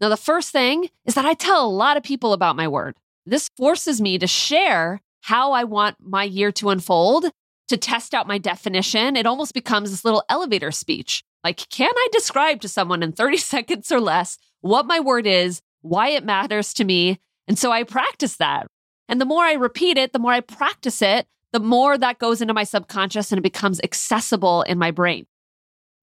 Now, 0.01 0.10
the 0.10 0.17
first 0.17 0.51
thing 0.51 0.89
is 1.05 1.15
that 1.15 1.25
I 1.25 1.34
tell 1.34 1.65
a 1.65 1.69
lot 1.69 1.97
of 1.97 2.03
people 2.03 2.34
about 2.34 2.55
my 2.55 2.67
word. 2.67 2.95
This 3.25 3.49
forces 3.58 4.01
me 4.01 4.17
to 4.17 4.27
share 4.27 5.01
how 5.21 5.53
I 5.53 5.63
want 5.63 5.97
my 5.99 6.23
year 6.23 6.51
to 6.53 6.69
unfold, 6.69 7.25
to 7.69 7.77
test 7.77 8.13
out 8.13 8.27
my 8.27 8.38
definition. 8.38 9.15
It 9.15 9.25
almost 9.25 9.53
becomes 9.53 9.89
this 9.89 10.05
little 10.05 10.23
elevator 10.29 10.71
speech. 10.71 11.23
Like, 11.43 11.67
can 11.69 11.91
I 11.95 12.08
describe 12.12 12.62
to 12.62 12.69
someone 12.69 13.01
in 13.01 13.12
30 13.12 13.38
seconds 13.53 13.91
or 13.91 13.99
less 13.99 14.38
what 14.62 14.86
my 14.86 14.99
word 14.99 15.25
is, 15.25 15.62
why 15.81 16.10
it 16.10 16.25
matters 16.25 16.73
to 16.75 16.84
me? 16.84 17.19
And 17.47 17.58
so 17.58 17.71
I 17.71 17.84
practice 17.84 18.38
that. 18.38 18.67
And 19.08 19.21
the 19.21 19.25
more 19.25 19.43
I 19.43 19.53
repeat 19.53 19.97
it, 19.97 20.13
the 20.13 20.19
more 20.19 20.31
I 20.31 20.41
practice 20.41 21.01
it, 21.01 21.27
the 21.53 21.60
more 21.60 21.97
that 21.97 22.19
goes 22.19 22.41
into 22.41 22.53
my 22.53 22.63
subconscious 22.63 23.31
and 23.31 23.39
it 23.39 23.43
becomes 23.43 23.79
accessible 23.84 24.63
in 24.63 24.77
my 24.77 24.91
brain. 24.91 25.25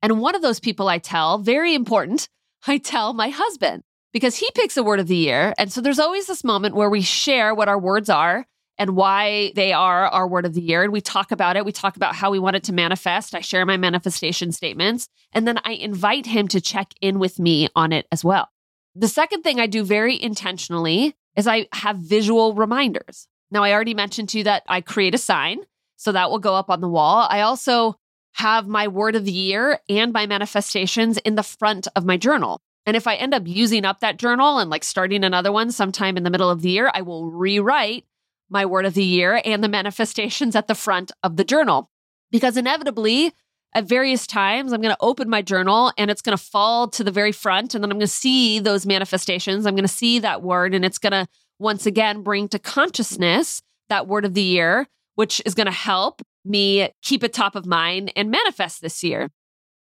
And 0.01 0.21
one 0.21 0.35
of 0.35 0.43
those 0.43 0.61
people 0.61 0.89
I 0.89 0.99
tell, 0.99 1.39
very 1.39 1.75
important, 1.75 2.29
I 2.67 2.79
tell 2.79 3.13
my 3.13 3.29
husband 3.29 3.83
because 4.13 4.37
he 4.37 4.49
picks 4.55 4.77
a 4.77 4.83
word 4.83 5.01
of 5.01 5.09
the 5.09 5.17
year. 5.17 5.55
And 5.59 5.73
so 5.73 5.81
there's 5.81 5.99
always 5.99 6.27
this 6.27 6.45
moment 6.45 6.75
where 6.75 6.91
we 6.91 7.03
share 7.03 7.55
what 7.55 7.69
our 7.69 7.79
words 7.79 8.09
are 8.09 8.47
and 8.79 8.97
why 8.97 9.53
they 9.55 9.73
are 9.73 10.07
our 10.07 10.27
word 10.29 10.47
of 10.47 10.55
the 10.55 10.63
year. 10.63 10.83
And 10.83 10.93
we 10.93 11.01
talk 11.01 11.33
about 11.33 11.57
it. 11.57 11.65
We 11.65 11.73
talk 11.73 11.97
about 11.97 12.15
how 12.15 12.31
we 12.31 12.39
want 12.39 12.57
it 12.57 12.65
to 12.65 12.73
manifest. 12.73 13.35
I 13.35 13.41
share 13.41 13.67
my 13.67 13.77
manifestation 13.77 14.53
statements. 14.53 15.09
And 15.33 15.47
then 15.47 15.59
I 15.65 15.73
invite 15.73 16.27
him 16.27 16.49
to 16.49 16.61
check 16.61 16.93
in 17.01 17.19
with 17.19 17.39
me 17.39 17.69
on 17.75 17.93
it 17.93 18.07
as 18.13 18.25
well. 18.25 18.49
The 18.95 19.09
second 19.09 19.43
thing 19.43 19.59
I 19.59 19.67
do 19.67 19.85
very 19.85 20.21
intentionally 20.21 21.17
is 21.37 21.47
I 21.47 21.69
have 21.73 21.97
visual 21.97 22.55
reminders. 22.55 23.27
Now, 23.51 23.63
I 23.63 23.73
already 23.73 23.95
mentioned 23.95 24.31
to 24.31 24.39
you 24.39 24.45
that 24.45 24.63
I 24.69 24.81
create 24.81 25.15
a 25.15 25.19
sign. 25.19 25.61
So 25.97 26.11
that 26.11 26.31
will 26.31 26.41
go 26.41 26.57
up 26.57 26.69
on 26.69 26.81
the 26.81 26.89
wall. 26.89 27.29
I 27.31 27.43
also 27.43 27.97
have 28.35 28.67
my 28.67 28.89
word 28.89 29.15
of 29.15 29.25
the 29.25 29.33
year 29.33 29.79
and 29.89 30.13
my 30.13 30.27
manifestations 30.27 31.19
in 31.19 31.35
the 31.35 31.43
front 31.43 31.89
of 31.95 32.05
my 32.05 32.17
journal. 32.17 32.61
And 32.87 32.97
if 32.97 33.07
I 33.07 33.15
end 33.15 33.35
up 33.35 33.43
using 33.47 33.85
up 33.85 34.01
that 34.01 34.17
journal 34.17 34.59
and 34.59 34.71
like 34.71 34.85
starting 34.85 35.25
another 35.25 35.53
one 35.53 35.71
sometime 35.71 36.17
in 36.17 36.25
the 36.25 36.31
middle 36.31 36.51
of 36.51 36.63
the 36.63 36.71
year, 36.71 36.91
I 36.93 37.03
will 37.03 37.31
rewrite 37.31 38.05
my 38.51 38.67
word 38.67 38.85
of 38.85 38.95
the 38.95 39.05
year 39.05 39.41
and 39.45 39.63
the 39.63 39.69
manifestations 39.69 40.57
at 40.57 40.67
the 40.67 40.75
front 40.75 41.13
of 41.23 41.37
the 41.37 41.45
journal. 41.45 41.91
Because 42.31 42.57
inevitably, 42.57 43.33
at 43.75 43.85
various 43.85 44.27
times, 44.27 44.73
I'm 44.73 44.83
going 44.83 44.95
to 44.95 45.01
open 45.01 45.31
my 45.31 45.41
journal 45.41 45.93
and 45.97 46.11
it's 46.11 46.23
going 46.23 46.37
to 46.37 46.43
fall 46.43 46.89
to 46.89 47.05
the 47.05 47.11
very 47.11 47.33
front. 47.33 47.75
And 47.75 47.83
then 47.83 47.91
I'm 47.91 47.99
going 47.99 48.07
to 48.07 48.13
see 48.13 48.59
those 48.59 48.85
manifestations. 48.85 49.65
I'm 49.65 49.75
going 49.75 49.85
to 49.85 49.89
see 49.89 50.19
that 50.19 50.43
word 50.43 50.75
and 50.75 50.85
it's 50.85 50.99
going 50.99 51.13
to 51.13 51.27
once 51.59 51.87
again 51.87 52.23
bring 52.23 52.49
to 52.49 52.59
consciousness 52.59 53.63
that 53.89 54.07
word 54.07 54.25
of 54.25 54.35
the 54.35 54.43
year, 54.43 54.89
which 55.15 55.41
is 55.47 55.55
going 55.55 55.67
to 55.67 55.73
help 55.73 56.21
me 56.45 56.91
keep 57.03 57.23
it 57.25 57.33
top 57.33 57.55
of 57.55 57.67
mind 57.67 58.13
and 58.17 58.31
manifest 58.31 58.81
this 58.81 59.03
year. 59.03 59.31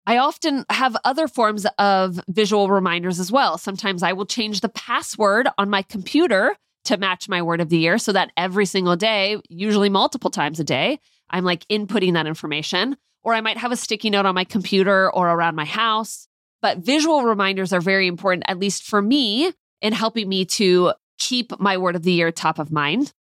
I 0.06 0.18
often 0.18 0.66
have 0.70 0.96
other 1.04 1.28
forms 1.28 1.66
of 1.78 2.22
visual 2.30 2.70
reminders 2.70 3.20
as 3.20 3.32
well. 3.32 3.58
Sometimes 3.58 4.04
I 4.04 4.14
will 4.14 4.26
change 4.26 4.62
the 4.62 4.70
password 4.70 5.50
on 5.58 5.70
my 5.70 5.82
computer 5.82 6.56
to 6.86 6.98
match 6.98 7.28
my 7.28 7.42
word 7.42 7.60
of 7.60 7.68
the 7.68 7.78
year 7.78 7.98
so 7.98 8.14
that 8.14 8.32
every 8.38 8.66
single 8.66 8.96
day, 8.96 9.38
usually 9.50 9.90
multiple 9.90 10.30
times 10.30 10.62
a 10.62 10.64
day, 10.64 11.00
I'm 11.30 11.44
like 11.44 11.68
inputting 11.68 12.14
that 12.14 12.28
information. 12.28 12.96
Or 13.24 13.34
I 13.34 13.42
might 13.42 13.58
have 13.58 13.74
a 13.74 13.76
sticky 13.76 14.10
note 14.10 14.26
on 14.26 14.36
my 14.36 14.46
computer 14.46 15.12
or 15.12 15.28
around 15.28 15.56
my 15.56 15.66
house. 15.66 16.30
But 16.62 16.78
visual 16.78 17.24
reminders 17.24 17.74
are 17.74 17.82
very 17.82 18.08
important, 18.08 18.46
at 18.48 18.58
least 18.58 18.84
for 18.84 19.02
me, 19.02 19.52
in 19.82 19.92
helping 19.92 20.30
me 20.30 20.46
to 20.46 20.94
keep 21.20 21.60
my 21.60 21.78
word 21.78 21.98
of 21.98 22.04
the 22.04 22.14
year 22.14 22.32
top 22.32 22.58
of 22.58 22.72
mind. 22.72 23.12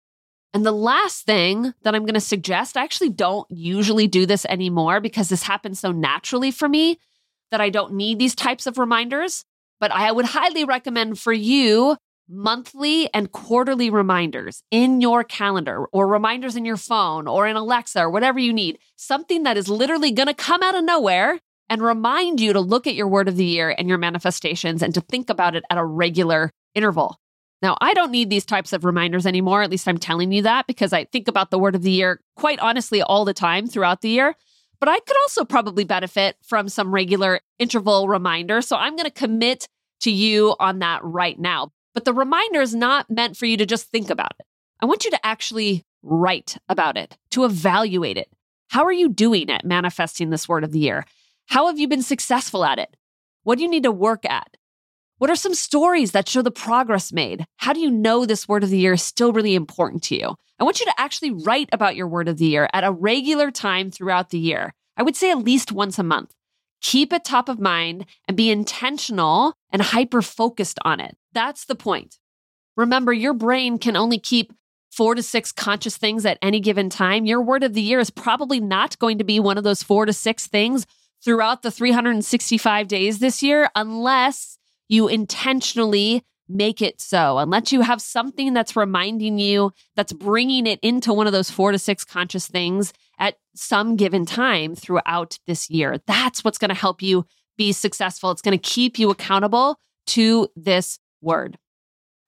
And 0.53 0.65
the 0.65 0.71
last 0.71 1.25
thing 1.25 1.73
that 1.83 1.93
I'm 1.93 2.03
going 2.03 2.13
to 2.13 2.19
suggest, 2.19 2.77
I 2.77 2.83
actually 2.83 3.10
don't 3.10 3.49
usually 3.49 4.07
do 4.07 4.25
this 4.25 4.45
anymore 4.45 4.99
because 4.99 5.29
this 5.29 5.43
happens 5.43 5.79
so 5.79 5.91
naturally 5.91 6.51
for 6.51 6.69
me 6.69 6.99
that 7.51 7.62
I 7.62 7.69
don't 7.69 7.93
need 7.93 8.19
these 8.19 8.36
types 8.36 8.65
of 8.65 8.77
reminders. 8.77 9.45
But 9.79 9.91
I 9.91 10.12
would 10.12 10.25
highly 10.25 10.65
recommend 10.65 11.19
for 11.19 11.33
you 11.33 11.97
monthly 12.29 13.13
and 13.13 13.31
quarterly 13.31 13.89
reminders 13.89 14.63
in 14.71 14.99
your 15.01 15.23
calendar 15.23 15.86
or 15.91 16.07
reminders 16.07 16.55
in 16.55 16.65
your 16.65 16.77
phone 16.77 17.27
or 17.27 17.47
in 17.47 17.55
Alexa 17.55 17.99
or 17.99 18.10
whatever 18.10 18.39
you 18.39 18.51
need. 18.51 18.79
Something 18.95 19.43
that 19.43 19.57
is 19.57 19.69
literally 19.69 20.12
going 20.12 20.27
to 20.27 20.33
come 20.33 20.63
out 20.63 20.75
of 20.75 20.83
nowhere 20.83 21.39
and 21.69 21.81
remind 21.81 22.39
you 22.39 22.53
to 22.53 22.60
look 22.60 22.88
at 22.88 22.95
your 22.95 23.07
word 23.07 23.27
of 23.27 23.38
the 23.38 23.45
year 23.45 23.73
and 23.77 23.88
your 23.88 23.97
manifestations 23.97 24.81
and 24.81 24.93
to 24.93 25.01
think 25.01 25.29
about 25.29 25.55
it 25.55 25.63
at 25.69 25.77
a 25.77 25.86
regular 25.86 26.51
interval. 26.73 27.19
Now, 27.61 27.77
I 27.81 27.93
don't 27.93 28.11
need 28.11 28.29
these 28.29 28.45
types 28.45 28.71
of 28.71 28.85
reminders 28.85 29.25
anymore. 29.25 29.63
At 29.63 29.71
least 29.71 29.87
I'm 29.87 29.97
telling 29.97 30.31
you 30.31 30.43
that 30.43 30.67
because 30.67 30.93
I 30.93 31.05
think 31.05 31.27
about 31.27 31.49
the 31.49 31.57
word 31.57 31.75
of 31.75 31.81
the 31.81 31.91
year 31.91 32.21
quite 32.35 32.59
honestly 32.59 33.01
all 33.01 33.25
the 33.25 33.33
time 33.33 33.67
throughout 33.67 34.01
the 34.01 34.09
year. 34.09 34.35
But 34.79 34.89
I 34.89 34.99
could 34.99 35.17
also 35.23 35.43
probably 35.43 35.83
benefit 35.83 36.37
from 36.43 36.69
some 36.69 36.93
regular 36.93 37.39
interval 37.57 38.07
reminder. 38.07 38.61
So 38.61 38.75
I'm 38.75 38.95
going 38.95 39.05
to 39.05 39.11
commit 39.11 39.67
to 40.01 40.11
you 40.11 40.55
on 40.59 40.79
that 40.79 41.03
right 41.03 41.39
now. 41.39 41.71
But 41.95 42.05
the 42.05 42.13
reminder 42.13 42.61
is 42.61 42.75
not 42.75 43.09
meant 43.09 43.37
for 43.37 43.47
you 43.47 43.57
to 43.57 43.65
just 43.65 43.87
think 43.87 44.11
about 44.11 44.35
it. 44.39 44.45
I 44.79 44.85
want 44.85 45.03
you 45.03 45.09
to 45.11 45.25
actually 45.25 45.83
write 46.03 46.57
about 46.69 46.95
it, 46.95 47.17
to 47.31 47.43
evaluate 47.43 48.17
it. 48.17 48.29
How 48.69 48.83
are 48.83 48.93
you 48.93 49.09
doing 49.09 49.49
at 49.49 49.65
manifesting 49.65 50.29
this 50.29 50.47
word 50.47 50.63
of 50.63 50.71
the 50.71 50.79
year? 50.79 51.05
How 51.47 51.67
have 51.67 51.79
you 51.79 51.87
been 51.87 52.03
successful 52.03 52.63
at 52.63 52.77
it? 52.77 52.95
What 53.43 53.57
do 53.57 53.63
you 53.63 53.69
need 53.69 53.83
to 53.83 53.91
work 53.91 54.25
at? 54.25 54.57
What 55.19 55.32
are 55.32 55.36
some 55.36 55.56
stories 55.56 56.12
that 56.12 56.30
show 56.30 56.43
the 56.43 56.51
progress 56.51 57.12
made? 57.12 57.45
How 57.58 57.73
do 57.73 57.80
you 57.80 57.89
know 57.89 58.25
this 58.25 58.47
word 58.47 58.63
of 58.63 58.69
the 58.69 58.77
year 58.77 58.93
is 58.93 59.01
still 59.01 59.34
really 59.34 59.56
important 59.56 60.03
to 60.03 60.15
you? 60.15 60.36
I 60.60 60.63
want 60.63 60.80
you 60.80 60.86
to 60.86 60.93
actually 60.99 61.32
write 61.32 61.69
about 61.71 61.95
your 61.95 62.08
word 62.08 62.27
of 62.27 62.38
the 62.38 62.45
year 62.45 62.69
at 62.71 62.84
a 62.84 62.91
regular 62.91 63.49
time 63.49 63.89
throughout 63.89 64.30
the 64.30 64.38
year. 64.38 64.75
I 64.95 65.01
would 65.01 65.15
say 65.15 65.32
at 65.32 65.39
least 65.39 65.71
once 65.71 65.97
a 65.97 66.03
month. 66.03 66.36
Keep 66.82 67.13
it 67.13 67.25
top 67.25 67.49
of 67.49 67.60
mind 67.60 68.06
and 68.27 68.38
be 68.38 68.51
intentional 68.51 69.56
and 69.71 69.82
hyper 69.82 70.21
focused 70.21 70.77
on 70.86 70.99
it. 70.99 71.17
That's 71.34 71.65
the 71.65 71.75
point. 71.75 72.19
Remember, 72.75 73.12
your 73.12 73.34
brain 73.34 73.80
can 73.80 73.95
only 73.95 74.19
keep 74.19 74.53
four 74.91 75.15
to 75.15 75.23
six 75.23 75.51
conscious 75.51 75.97
things 75.97 76.27
at 76.27 76.38
any 76.43 76.60
given 76.60 76.91
time. 76.91 77.25
Your 77.25 77.41
word 77.41 77.63
of 77.63 77.73
the 77.73 77.82
year 77.82 77.99
is 77.99 78.12
probably 78.12 78.60
not 78.60 78.99
going 78.99 79.17
to 79.17 79.23
be 79.23 79.39
one 79.39 79.58
of 79.58 79.63
those 79.63 79.82
four 79.82 80.06
to 80.06 80.13
six 80.13 80.45
things 80.45 80.86
throughout 81.23 81.63
the 81.63 81.71
365 81.71 82.88
days 82.88 83.17
this 83.17 83.41
year, 83.41 83.67
unless 83.75 84.56
you 84.88 85.08
intentionally 85.08 86.23
make 86.50 86.82
it 86.82 87.02
so 87.02 87.39
unless 87.39 87.71
you 87.71 87.82
have 87.82 88.02
something 88.02 88.54
that's 88.54 88.76
reminding 88.76 89.38
you 89.38 89.71
that's 89.95 90.13
bringing 90.13 90.65
it 90.65 90.80
into 90.82 91.12
one 91.13 91.28
of 91.28 91.34
those 91.34 91.52
four 91.52 91.71
to 91.71 91.80
six 91.80 92.06
conscious 92.06 92.47
things 92.47 92.93
at 93.19 93.36
some 93.56 93.95
given 93.95 94.26
time 94.26 94.76
throughout 94.76 95.39
this 95.47 95.69
year. 95.69 96.00
That's 96.06 96.43
what's 96.43 96.58
going 96.58 96.69
to 96.69 96.76
help 96.76 97.02
you 97.02 97.26
be 97.58 97.71
successful. 97.71 98.32
It's 98.32 98.41
going 98.41 98.58
to 98.58 98.69
keep 98.69 99.00
you 99.00 99.10
accountable 99.10 99.80
to 100.08 100.47
this 100.56 101.00
word. 101.21 101.58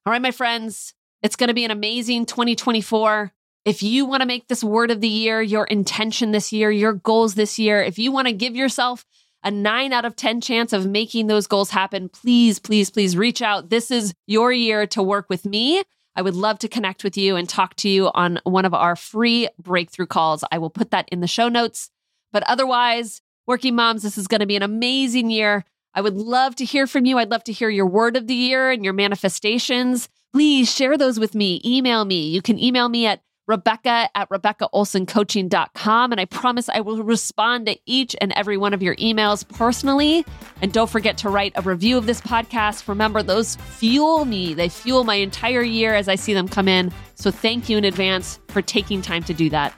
All 0.06 0.12
right 0.12 0.22
my 0.22 0.32
friends 0.32 0.93
it's 1.22 1.36
going 1.36 1.50
to 1.50 1.54
be 1.54 1.65
an 1.65 1.72
amazing 1.72 2.26
2024 2.26 3.32
if 3.65 3.84
you 3.84 4.06
want 4.06 4.22
to 4.22 4.28
make 4.28 4.48
this 4.48 4.63
word 4.63 4.89
of 4.89 5.02
the 5.02 5.08
year 5.08 5.41
your 5.41 5.65
intention 5.65 6.32
this 6.32 6.52
year 6.52 6.72
your 6.72 6.93
goals 6.93 7.36
this 7.36 7.60
year 7.60 7.84
if 7.84 8.00
you 8.00 8.12
want 8.12 8.28
to 8.28 8.34
give 8.34 8.56
yourself 8.56 9.06
a 9.43 9.52
nine 9.52 9.93
out 9.93 10.06
of 10.06 10.15
10 10.15 10.41
chance 10.41 10.73
of 10.73 10.86
making 10.86 11.28
those 11.28 11.47
goals 11.47 11.69
happen, 11.69 12.10
please, 12.10 12.60
please, 12.60 12.89
please 12.89 13.15
reach 13.15 13.41
out. 13.41 13.69
This 13.69 13.91
is 13.91 14.13
your 14.28 14.52
year 14.52 14.86
to 14.88 15.02
work 15.02 15.28
with 15.30 15.45
me. 15.45 15.84
I 16.15 16.21
would 16.21 16.36
love 16.36 16.60
to 16.60 16.67
connect 16.67 17.04
with 17.04 17.17
you 17.17 17.36
and 17.36 17.47
talk 17.47 17.75
to 17.78 17.89
you 17.89 18.08
on 18.13 18.39
one 18.43 18.65
of 18.65 18.73
our 18.73 18.95
free 18.95 19.47
breakthrough 19.62 20.08
calls. 20.08 20.43
I 20.52 20.58
will 20.58 20.69
put 20.69 20.91
that 20.91 21.08
in 21.12 21.21
the 21.21 21.28
show 21.28 21.47
notes. 21.47 21.89
But 22.34 22.43
otherwise, 22.43 23.21
working 23.47 23.75
moms, 23.75 24.04
this 24.04 24.17
is 24.17 24.28
going 24.28 24.41
to 24.41 24.45
be 24.45 24.56
an 24.56 24.63
amazing 24.63 25.30
year. 25.30 25.63
I 25.93 26.02
would 26.02 26.15
love 26.15 26.56
to 26.58 26.65
hear 26.65 26.88
from 26.88 27.06
you. 27.06 27.17
I'd 27.17 27.32
love 27.32 27.43
to 27.45 27.54
hear 27.54 27.69
your 27.69 27.86
word 27.86 28.17
of 28.17 28.28
the 28.28 28.36
year 28.36 28.69
and 28.69 28.84
your 28.84 28.93
manifestations. 28.93 30.10
Please 30.34 30.73
share 30.73 30.97
those 30.97 31.19
with 31.19 31.34
me. 31.34 31.62
Email 31.65 32.06
me. 32.06 32.28
You 32.28 32.41
can 32.41 32.60
email 32.60 32.89
me 32.89 33.08
at 33.08 33.21
Rebecca 33.49 34.09
at 34.13 34.29
RebeccaOlsonCoaching.com. 34.29 36.12
And 36.12 36.21
I 36.21 36.25
promise 36.25 36.69
I 36.69 36.81
will 36.81 37.01
respond 37.03 37.65
to 37.65 37.75
each 37.88 38.15
and 38.21 38.31
every 38.33 38.57
one 38.57 38.75
of 38.75 38.83
your 38.83 38.95
emails 38.97 39.45
personally. 39.45 40.23
And 40.62 40.71
don't 40.71 40.89
forget 40.89 41.17
to 41.17 41.29
write 41.29 41.53
a 41.55 41.63
review 41.63 41.97
of 41.97 42.05
this 42.05 42.21
podcast. 42.21 42.88
Remember, 42.88 43.23
those 43.23 43.55
fuel 43.55 44.23
me, 44.25 44.53
they 44.53 44.69
fuel 44.69 45.03
my 45.03 45.15
entire 45.15 45.63
year 45.63 45.95
as 45.95 46.07
I 46.07 46.13
see 46.13 46.35
them 46.35 46.47
come 46.47 46.67
in. 46.67 46.93
So 47.15 47.31
thank 47.31 47.67
you 47.67 47.77
in 47.77 47.85
advance 47.85 48.39
for 48.49 48.62
taking 48.62 49.01
time 49.01 49.23
to 49.23 49.33
do 49.33 49.49
that. 49.49 49.73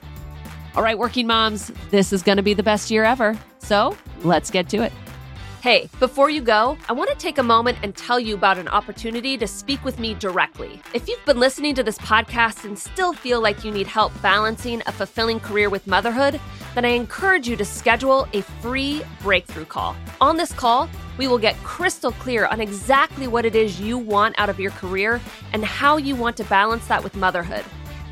All 0.74 0.82
right, 0.82 0.98
working 0.98 1.26
moms, 1.26 1.72
this 1.90 2.12
is 2.12 2.22
going 2.22 2.36
to 2.36 2.42
be 2.42 2.54
the 2.54 2.62
best 2.62 2.90
year 2.90 3.04
ever. 3.04 3.38
So 3.58 3.96
let's 4.22 4.50
get 4.50 4.68
to 4.70 4.82
it. 4.82 4.92
Hey, 5.62 5.88
before 6.00 6.28
you 6.28 6.40
go, 6.40 6.76
I 6.88 6.92
want 6.92 7.08
to 7.10 7.16
take 7.16 7.38
a 7.38 7.42
moment 7.44 7.78
and 7.84 7.94
tell 7.94 8.18
you 8.18 8.34
about 8.34 8.58
an 8.58 8.66
opportunity 8.66 9.38
to 9.38 9.46
speak 9.46 9.84
with 9.84 10.00
me 10.00 10.12
directly. 10.12 10.82
If 10.92 11.06
you've 11.06 11.24
been 11.24 11.38
listening 11.38 11.76
to 11.76 11.84
this 11.84 11.98
podcast 11.98 12.64
and 12.64 12.76
still 12.76 13.12
feel 13.12 13.40
like 13.40 13.62
you 13.62 13.70
need 13.70 13.86
help 13.86 14.10
balancing 14.20 14.82
a 14.86 14.90
fulfilling 14.90 15.38
career 15.38 15.70
with 15.70 15.86
motherhood, 15.86 16.40
then 16.74 16.84
I 16.84 16.88
encourage 16.88 17.46
you 17.46 17.54
to 17.54 17.64
schedule 17.64 18.26
a 18.32 18.42
free 18.42 19.04
breakthrough 19.20 19.66
call. 19.66 19.94
On 20.20 20.36
this 20.36 20.52
call, 20.52 20.90
we 21.16 21.28
will 21.28 21.38
get 21.38 21.54
crystal 21.58 22.10
clear 22.10 22.46
on 22.46 22.60
exactly 22.60 23.28
what 23.28 23.44
it 23.44 23.54
is 23.54 23.80
you 23.80 23.98
want 23.98 24.34
out 24.40 24.48
of 24.48 24.58
your 24.58 24.72
career 24.72 25.20
and 25.52 25.64
how 25.64 25.96
you 25.96 26.16
want 26.16 26.36
to 26.38 26.44
balance 26.46 26.88
that 26.88 27.04
with 27.04 27.14
motherhood. 27.14 27.64